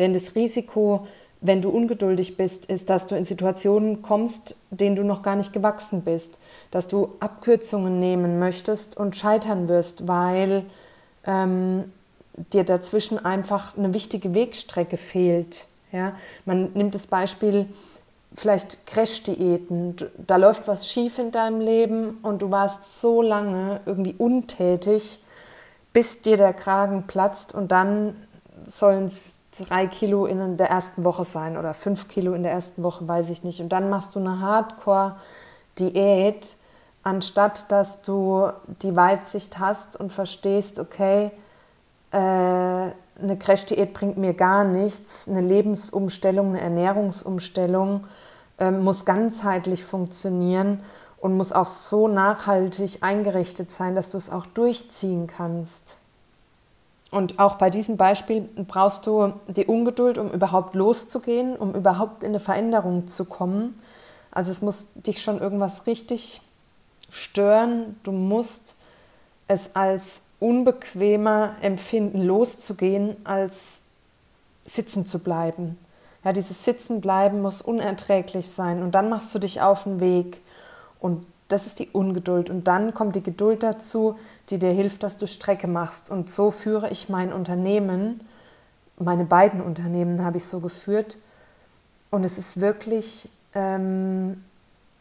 denn 0.00 0.14
das 0.14 0.34
Risiko, 0.34 1.06
wenn 1.40 1.62
du 1.62 1.70
ungeduldig 1.70 2.36
bist, 2.36 2.66
ist, 2.66 2.90
dass 2.90 3.06
du 3.06 3.14
in 3.14 3.22
Situationen 3.22 4.02
kommst, 4.02 4.56
denen 4.70 4.96
du 4.96 5.04
noch 5.04 5.22
gar 5.22 5.36
nicht 5.36 5.52
gewachsen 5.52 6.02
bist, 6.02 6.40
dass 6.72 6.88
du 6.88 7.10
Abkürzungen 7.20 8.00
nehmen 8.00 8.40
möchtest 8.40 8.96
und 8.96 9.14
scheitern 9.14 9.68
wirst, 9.68 10.08
weil 10.08 10.64
ähm, 11.24 11.84
dir 12.52 12.64
dazwischen 12.64 13.24
einfach 13.24 13.78
eine 13.78 13.94
wichtige 13.94 14.34
Wegstrecke 14.34 14.96
fehlt. 14.96 15.66
Ja? 15.92 16.16
Man 16.46 16.72
nimmt 16.74 16.96
das 16.96 17.06
Beispiel 17.06 17.68
vielleicht 18.38 18.86
Crash-Diäten. 18.86 19.96
Da 20.16 20.36
läuft 20.36 20.68
was 20.68 20.88
schief 20.88 21.18
in 21.18 21.32
deinem 21.32 21.60
Leben 21.60 22.18
und 22.22 22.42
du 22.42 22.50
warst 22.50 23.00
so 23.00 23.20
lange 23.20 23.80
irgendwie 23.84 24.14
untätig, 24.16 25.22
bis 25.92 26.22
dir 26.22 26.36
der 26.36 26.52
Kragen 26.52 27.06
platzt 27.06 27.54
und 27.54 27.72
dann 27.72 28.16
sollen 28.66 29.06
es 29.06 29.46
drei 29.58 29.86
Kilo 29.86 30.26
in 30.26 30.56
der 30.56 30.70
ersten 30.70 31.04
Woche 31.04 31.24
sein 31.24 31.56
oder 31.56 31.74
fünf 31.74 32.08
Kilo 32.08 32.34
in 32.34 32.42
der 32.42 32.52
ersten 32.52 32.82
Woche, 32.82 33.08
weiß 33.08 33.30
ich 33.30 33.44
nicht. 33.44 33.60
Und 33.60 33.70
dann 33.70 33.90
machst 33.90 34.14
du 34.14 34.20
eine 34.20 34.40
Hardcore-Diät, 34.40 36.56
anstatt 37.02 37.70
dass 37.72 38.02
du 38.02 38.50
die 38.82 38.94
Weitsicht 38.94 39.58
hast 39.58 39.98
und 39.98 40.12
verstehst, 40.12 40.78
okay, 40.78 41.30
äh, 42.12 42.16
eine 42.16 43.38
Crash-Diät 43.38 43.94
bringt 43.94 44.16
mir 44.16 44.34
gar 44.34 44.64
nichts. 44.64 45.28
Eine 45.28 45.40
Lebensumstellung, 45.40 46.50
eine 46.50 46.60
Ernährungsumstellung 46.60 48.04
äh, 48.58 48.70
muss 48.70 49.04
ganzheitlich 49.04 49.84
funktionieren 49.84 50.80
und 51.20 51.36
muss 51.36 51.52
auch 51.52 51.66
so 51.66 52.08
nachhaltig 52.08 52.98
eingerichtet 53.02 53.70
sein, 53.70 53.94
dass 53.94 54.10
du 54.10 54.18
es 54.18 54.30
auch 54.30 54.46
durchziehen 54.46 55.26
kannst. 55.26 55.98
Und 57.10 57.38
auch 57.38 57.54
bei 57.54 57.70
diesem 57.70 57.96
Beispiel 57.96 58.42
brauchst 58.68 59.06
du 59.06 59.32
die 59.48 59.64
Ungeduld, 59.64 60.18
um 60.18 60.30
überhaupt 60.30 60.74
loszugehen, 60.74 61.56
um 61.56 61.74
überhaupt 61.74 62.22
in 62.22 62.30
eine 62.30 62.40
Veränderung 62.40 63.08
zu 63.08 63.24
kommen. 63.24 63.80
Also 64.30 64.50
es 64.50 64.60
muss 64.60 64.88
dich 64.94 65.22
schon 65.22 65.40
irgendwas 65.40 65.86
richtig 65.86 66.42
stören. 67.10 67.98
Du 68.02 68.12
musst 68.12 68.76
es 69.48 69.74
als 69.74 70.26
unbequemer 70.38 71.56
empfinden, 71.62 72.22
loszugehen, 72.22 73.16
als 73.24 73.82
sitzen 74.66 75.06
zu 75.06 75.20
bleiben. 75.20 75.78
Ja, 76.28 76.34
dieses 76.34 76.62
Sitzen 76.62 77.00
bleiben 77.00 77.40
muss 77.40 77.62
unerträglich 77.62 78.50
sein. 78.50 78.82
Und 78.82 78.94
dann 78.94 79.08
machst 79.08 79.34
du 79.34 79.38
dich 79.38 79.62
auf 79.62 79.84
den 79.84 79.98
Weg. 79.98 80.42
Und 81.00 81.24
das 81.48 81.66
ist 81.66 81.78
die 81.78 81.88
Ungeduld. 81.88 82.50
Und 82.50 82.68
dann 82.68 82.92
kommt 82.92 83.16
die 83.16 83.22
Geduld 83.22 83.62
dazu, 83.62 84.18
die 84.50 84.58
dir 84.58 84.72
hilft, 84.72 85.04
dass 85.04 85.16
du 85.16 85.26
Strecke 85.26 85.66
machst. 85.68 86.10
Und 86.10 86.28
so 86.28 86.50
führe 86.50 86.90
ich 86.90 87.08
mein 87.08 87.32
Unternehmen, 87.32 88.20
meine 88.98 89.24
beiden 89.24 89.62
Unternehmen 89.62 90.22
habe 90.22 90.36
ich 90.36 90.44
so 90.44 90.60
geführt. 90.60 91.16
Und 92.10 92.24
es 92.24 92.36
ist 92.36 92.60
wirklich, 92.60 93.30
ähm, 93.54 94.44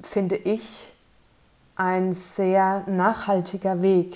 finde 0.02 0.38
ich, 0.38 0.88
ein 1.76 2.14
sehr 2.14 2.84
nachhaltiger 2.88 3.82
Weg, 3.82 4.16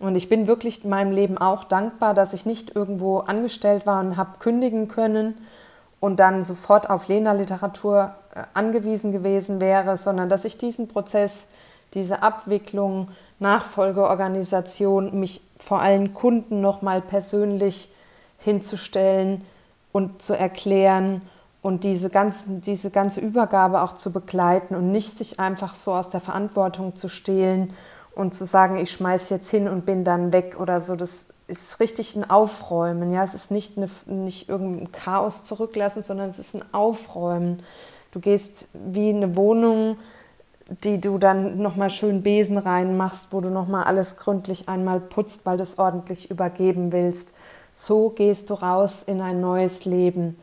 und 0.00 0.14
ich 0.16 0.30
bin 0.30 0.46
wirklich 0.46 0.82
in 0.82 0.90
meinem 0.90 1.12
Leben 1.12 1.36
auch 1.36 1.62
dankbar, 1.64 2.14
dass 2.14 2.32
ich 2.32 2.46
nicht 2.46 2.74
irgendwo 2.74 3.18
angestellt 3.18 3.86
war 3.86 4.00
und 4.00 4.16
habe 4.16 4.38
kündigen 4.38 4.88
können 4.88 5.34
und 6.00 6.18
dann 6.20 6.42
sofort 6.42 6.88
auf 6.88 7.06
Lena-Literatur 7.06 8.14
äh, 8.34 8.42
angewiesen 8.54 9.12
gewesen 9.12 9.60
wäre, 9.60 9.98
sondern 9.98 10.30
dass 10.30 10.46
ich 10.46 10.56
diesen 10.56 10.88
Prozess, 10.88 11.48
diese 11.92 12.22
Abwicklung, 12.22 13.08
Nachfolgeorganisation, 13.40 15.20
mich 15.20 15.42
vor 15.58 15.80
allen 15.82 16.14
Kunden 16.14 16.62
nochmal 16.62 17.02
persönlich 17.02 17.92
hinzustellen 18.38 19.44
und 19.92 20.22
zu 20.22 20.34
erklären 20.34 21.20
und 21.60 21.84
diese, 21.84 22.08
ganzen, 22.08 22.62
diese 22.62 22.90
ganze 22.90 23.20
Übergabe 23.20 23.82
auch 23.82 23.92
zu 23.92 24.12
begleiten 24.12 24.74
und 24.74 24.92
nicht 24.92 25.18
sich 25.18 25.38
einfach 25.38 25.74
so 25.74 25.92
aus 25.92 26.08
der 26.08 26.20
Verantwortung 26.20 26.96
zu 26.96 27.08
stehlen 27.08 27.74
und 28.14 28.34
zu 28.34 28.46
sagen, 28.46 28.76
ich 28.76 28.90
schmeiß 28.90 29.30
jetzt 29.30 29.50
hin 29.50 29.68
und 29.68 29.86
bin 29.86 30.04
dann 30.04 30.32
weg 30.32 30.56
oder 30.58 30.80
so, 30.80 30.96
das 30.96 31.28
ist 31.46 31.80
richtig 31.80 32.16
ein 32.16 32.28
Aufräumen. 32.28 33.12
Ja, 33.12 33.24
es 33.24 33.34
ist 33.34 33.50
nicht, 33.50 33.76
eine, 33.76 33.88
nicht 34.06 34.48
irgendein 34.48 34.92
Chaos 34.92 35.44
zurücklassen, 35.44 36.02
sondern 36.02 36.28
es 36.28 36.38
ist 36.38 36.54
ein 36.54 36.64
Aufräumen. 36.72 37.62
Du 38.12 38.20
gehst 38.20 38.68
wie 38.72 39.10
eine 39.10 39.36
Wohnung, 39.36 39.96
die 40.84 41.00
du 41.00 41.18
dann 41.18 41.58
nochmal 41.60 41.90
schön 41.90 42.22
Besen 42.22 42.56
reinmachst, 42.56 43.32
wo 43.32 43.40
du 43.40 43.50
nochmal 43.50 43.84
alles 43.84 44.16
gründlich 44.16 44.68
einmal 44.68 45.00
putzt, 45.00 45.44
weil 45.44 45.56
du 45.56 45.64
es 45.64 45.78
ordentlich 45.78 46.30
übergeben 46.30 46.92
willst. 46.92 47.34
So 47.74 48.10
gehst 48.10 48.50
du 48.50 48.54
raus 48.54 49.02
in 49.02 49.20
ein 49.20 49.40
neues 49.40 49.84
Leben. 49.84 50.36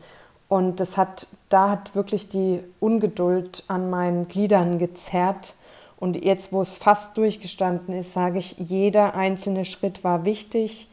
Und 0.48 0.80
das 0.80 0.96
hat, 0.96 1.26
da 1.48 1.70
hat 1.70 1.94
wirklich 1.94 2.28
die 2.28 2.60
Ungeduld 2.80 3.64
an 3.68 3.90
meinen 3.90 4.28
Gliedern 4.28 4.78
gezerrt. 4.78 5.54
Und 5.98 6.24
jetzt, 6.24 6.52
wo 6.52 6.62
es 6.62 6.74
fast 6.74 7.16
durchgestanden 7.16 7.94
ist, 7.94 8.12
sage 8.12 8.38
ich, 8.38 8.56
jeder 8.58 9.14
einzelne 9.14 9.64
Schritt 9.64 10.04
war 10.04 10.24
wichtig 10.24 10.88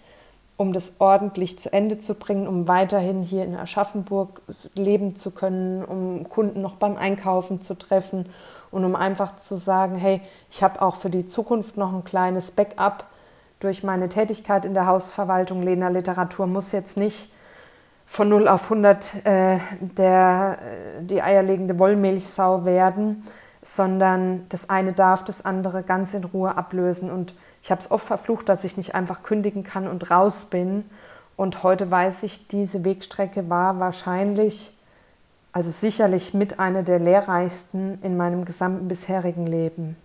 um 0.58 0.72
das 0.72 0.94
ordentlich 1.00 1.60
zu 1.60 1.72
Ende 1.74 2.00
zu 2.00 2.16
bringen, 2.16 2.48
um 2.48 2.68
weiterhin 2.68 3.22
hier 3.22 3.44
in 3.44 3.56
Aschaffenburg 3.56 4.42
leben 4.74 5.16
zu 5.16 5.32
können, 5.32 5.84
um 5.84 6.30
Kunden 6.30 6.62
noch 6.62 6.76
beim 6.76 6.96
Einkaufen 6.96 7.62
zu 7.62 7.78
treffen 7.78 8.26
und 8.72 8.86
um 8.86 8.96
einfach 8.96 9.36
zu 9.36 9.58
sagen, 9.58 9.96
hey, 9.96 10.22
ich 10.50 10.64
habe 10.64 10.82
auch 10.82 10.96
für 10.96 11.10
die 11.10 11.28
Zukunft 11.28 11.76
noch 11.76 11.94
ein 11.94 12.06
kleines 12.06 12.52
Backup 12.52 13.06
durch 13.60 13.84
meine 13.84 14.08
Tätigkeit 14.08 14.66
in 14.66 14.74
der 14.74 14.86
Hausverwaltung. 14.86 15.62
Lena 15.62 15.90
Literatur 15.90 16.48
muss 16.48 16.72
jetzt 16.72 16.96
nicht 16.96 17.30
von 18.06 18.30
0 18.30 18.48
auf 18.48 18.64
100 18.64 19.26
äh, 19.26 19.60
der, 19.80 20.58
äh, 20.62 21.04
die 21.04 21.22
eierlegende 21.22 21.80
Wollmilchsau 21.80 22.64
werden, 22.64 23.26
sondern 23.66 24.46
das 24.50 24.70
eine 24.70 24.94
darf 24.94 25.24
das 25.24 25.44
andere 25.44 25.82
ganz 25.82 26.14
in 26.14 26.24
Ruhe 26.24 26.56
ablösen 26.56 27.10
und 27.10 27.34
ich 27.64 27.72
habe 27.72 27.82
es 27.82 27.90
oft 27.90 28.06
verflucht, 28.06 28.48
dass 28.48 28.64
ich 28.64 28.78
nicht 28.78 28.94
einfach 28.94 29.24
kündigen 29.24 29.64
kann 29.64 29.88
und 29.88 30.12
raus 30.12 30.46
bin. 30.46 30.86
Und 31.36 31.64
heute 31.64 31.90
weiß 31.90 32.22
ich, 32.24 32.48
diese 32.48 32.86
Wegstrecke 32.86 33.50
war 33.50 33.80
wahrscheinlich, 33.80 34.78
also 35.52 35.72
sicherlich 35.72 36.36
mit 36.36 36.60
einer 36.60 36.84
der 36.84 37.00
lehrreichsten 37.00 38.00
in 38.04 38.18
meinem 38.18 38.46
gesamten 38.46 38.88
bisherigen 38.88 39.48
Leben. 39.48 39.98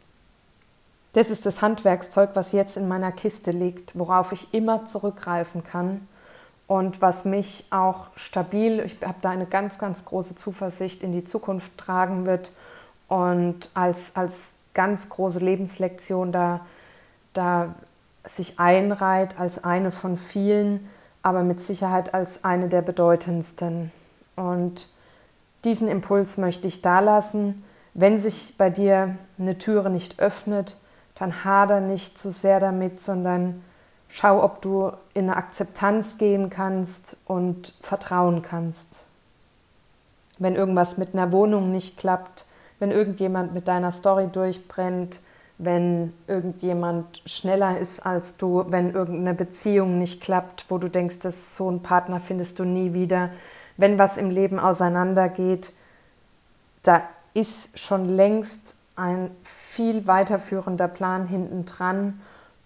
Das 1.12 1.28
ist 1.28 1.44
das 1.44 1.60
Handwerkszeug, 1.60 2.30
was 2.32 2.52
jetzt 2.52 2.78
in 2.78 2.88
meiner 2.88 3.12
Kiste 3.12 3.50
liegt, 3.50 3.98
worauf 3.98 4.32
ich 4.32 4.54
immer 4.54 4.86
zurückgreifen 4.86 5.64
kann 5.64 6.08
und 6.66 7.02
was 7.02 7.26
mich 7.26 7.66
auch 7.68 8.06
stabil, 8.16 8.80
ich 8.80 8.96
habe 9.04 9.18
da 9.20 9.30
eine 9.30 9.44
ganz, 9.44 9.78
ganz 9.78 10.06
große 10.06 10.34
Zuversicht 10.34 11.02
in 11.02 11.12
die 11.12 11.24
Zukunft 11.24 11.76
tragen 11.76 12.24
wird 12.24 12.52
und 13.10 13.68
als, 13.74 14.16
als 14.16 14.60
ganz 14.72 15.10
große 15.10 15.40
Lebenslektion 15.40 16.32
da 16.32 16.60
da 17.32 17.74
sich 18.24 18.58
einreiht 18.58 19.38
als 19.38 19.64
eine 19.64 19.90
von 19.90 20.16
vielen, 20.16 20.88
aber 21.22 21.42
mit 21.42 21.60
Sicherheit 21.60 22.14
als 22.14 22.44
eine 22.44 22.68
der 22.68 22.82
bedeutendsten. 22.82 23.92
Und 24.36 24.88
diesen 25.64 25.88
Impuls 25.88 26.38
möchte 26.38 26.68
ich 26.68 26.82
da 26.82 27.00
lassen. 27.00 27.64
Wenn 27.94 28.18
sich 28.18 28.54
bei 28.56 28.70
dir 28.70 29.16
eine 29.38 29.58
Türe 29.58 29.90
nicht 29.90 30.20
öffnet, 30.20 30.76
dann 31.14 31.44
hader 31.44 31.80
nicht 31.80 32.18
zu 32.18 32.30
sehr 32.30 32.60
damit, 32.60 33.00
sondern 33.00 33.62
schau, 34.08 34.42
ob 34.42 34.62
du 34.62 34.92
in 35.12 35.24
eine 35.24 35.36
Akzeptanz 35.36 36.18
gehen 36.18 36.50
kannst 36.50 37.16
und 37.26 37.74
vertrauen 37.80 38.42
kannst. 38.42 39.06
Wenn 40.38 40.56
irgendwas 40.56 40.96
mit 40.96 41.14
einer 41.14 41.32
Wohnung 41.32 41.70
nicht 41.70 41.98
klappt, 41.98 42.46
wenn 42.80 42.90
irgendjemand 42.90 43.54
mit 43.54 43.68
deiner 43.68 43.92
Story 43.92 44.26
durchbrennt, 44.26 45.20
wenn 45.58 46.14
irgendjemand 46.26 47.22
schneller 47.26 47.78
ist 47.78 48.04
als 48.04 48.38
du, 48.38 48.64
wenn 48.68 48.92
irgendeine 48.92 49.34
Beziehung 49.34 49.98
nicht 49.98 50.22
klappt, 50.22 50.64
wo 50.68 50.78
du 50.78 50.88
denkst, 50.88 51.20
dass 51.20 51.56
so 51.56 51.68
einen 51.68 51.82
Partner 51.82 52.20
findest 52.20 52.58
du 52.58 52.64
nie 52.64 52.94
wieder, 52.94 53.30
wenn 53.76 53.98
was 53.98 54.16
im 54.16 54.30
Leben 54.30 54.58
auseinandergeht, 54.58 55.72
da 56.82 57.02
ist 57.34 57.78
schon 57.78 58.08
längst 58.08 58.74
ein 58.96 59.30
viel 59.44 60.06
weiterführender 60.06 60.88
Plan 60.88 61.26
hinten 61.26 61.66
dran 61.66 62.20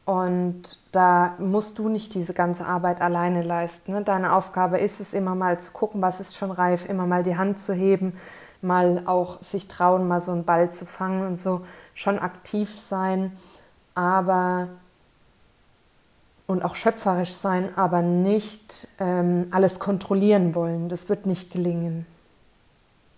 und 0.05 0.79
da 0.93 1.35
musst 1.39 1.79
du 1.79 1.89
nicht 1.89 2.15
diese 2.15 2.35
ganze 2.35 2.67
Arbeit 2.67 3.01
alleine 3.01 3.43
leisten. 3.43 3.93
Ne? 3.93 4.03
Deine 4.03 4.33
Aufgabe 4.35 4.79
ist 4.79 5.01
es 5.01 5.15
immer 5.15 5.35
mal 5.35 5.59
zu 5.59 5.73
gucken, 5.73 6.03
was 6.03 6.21
ist 6.21 6.37
schon 6.37 6.51
reif, 6.51 6.89
immer 6.89 7.07
mal 7.07 7.23
die 7.23 7.37
Hand 7.37 7.59
zu 7.59 7.73
heben, 7.73 8.13
mal 8.65 9.03
auch 9.07 9.41
sich 9.43 9.69
trauen, 9.69 10.09
mal 10.09 10.21
so 10.21 10.33
einen 10.33 10.45
Ball 10.45 10.73
zu 10.73 10.87
fangen 10.87 11.27
und 11.27 11.37
so 11.37 11.65
schon 11.95 12.19
aktiv 12.19 12.79
sein, 12.79 13.37
aber 13.95 14.69
und 16.47 16.65
auch 16.65 16.75
schöpferisch 16.75 17.33
sein, 17.33 17.71
aber 17.77 18.03
nicht 18.03 18.89
ähm, 18.99 19.47
alles 19.51 19.79
kontrollieren 19.79 20.55
wollen. 20.55 20.89
Das 20.89 21.09
wird 21.09 21.27
nicht 21.27 21.53
gelingen. 21.53 22.07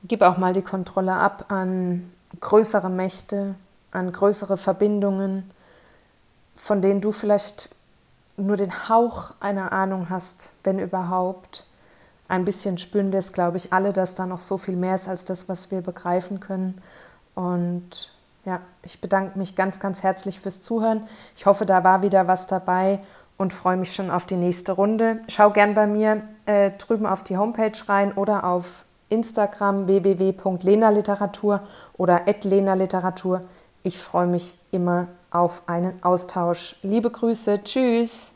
Gib 0.04 0.22
auch 0.22 0.36
mal 0.36 0.52
die 0.52 0.62
Kontrolle 0.62 1.14
ab 1.14 1.46
an 1.48 2.12
größere 2.40 2.90
Mächte, 2.90 3.56
an 3.90 4.12
größere 4.12 4.56
Verbindungen, 4.56 5.50
von 6.54 6.82
denen 6.82 7.00
du 7.00 7.10
vielleicht 7.10 7.70
nur 8.36 8.56
den 8.56 8.88
Hauch 8.88 9.32
einer 9.40 9.72
Ahnung 9.72 10.08
hast, 10.10 10.52
wenn 10.62 10.78
überhaupt. 10.78 11.65
Ein 12.28 12.44
bisschen 12.44 12.78
spüren 12.78 13.12
wir 13.12 13.20
es, 13.20 13.32
glaube 13.32 13.56
ich, 13.56 13.72
alle, 13.72 13.92
dass 13.92 14.14
da 14.14 14.26
noch 14.26 14.40
so 14.40 14.58
viel 14.58 14.76
mehr 14.76 14.96
ist 14.96 15.08
als 15.08 15.24
das, 15.24 15.48
was 15.48 15.70
wir 15.70 15.80
begreifen 15.80 16.40
können. 16.40 16.80
Und 17.34 18.10
ja, 18.44 18.60
ich 18.82 19.00
bedanke 19.00 19.38
mich 19.38 19.56
ganz, 19.56 19.80
ganz 19.80 20.02
herzlich 20.02 20.40
fürs 20.40 20.60
Zuhören. 20.60 21.02
Ich 21.36 21.46
hoffe, 21.46 21.66
da 21.66 21.84
war 21.84 22.02
wieder 22.02 22.26
was 22.26 22.46
dabei 22.46 23.00
und 23.36 23.52
freue 23.52 23.76
mich 23.76 23.92
schon 23.92 24.10
auf 24.10 24.26
die 24.26 24.36
nächste 24.36 24.72
Runde. 24.72 25.20
Schau 25.28 25.50
gern 25.50 25.74
bei 25.74 25.86
mir 25.86 26.22
äh, 26.46 26.70
drüben 26.72 27.06
auf 27.06 27.22
die 27.22 27.36
Homepage 27.36 27.76
rein 27.88 28.12
oder 28.12 28.44
auf 28.44 28.84
Instagram 29.08 29.86
www.lenaliteratur 29.86 31.60
oder 31.96 32.22
@lenaliteratur. 32.42 33.42
Ich 33.82 33.98
freue 33.98 34.26
mich 34.26 34.56
immer 34.72 35.08
auf 35.30 35.62
einen 35.66 36.02
Austausch. 36.02 36.76
Liebe 36.82 37.10
Grüße, 37.10 37.62
tschüss. 37.62 38.35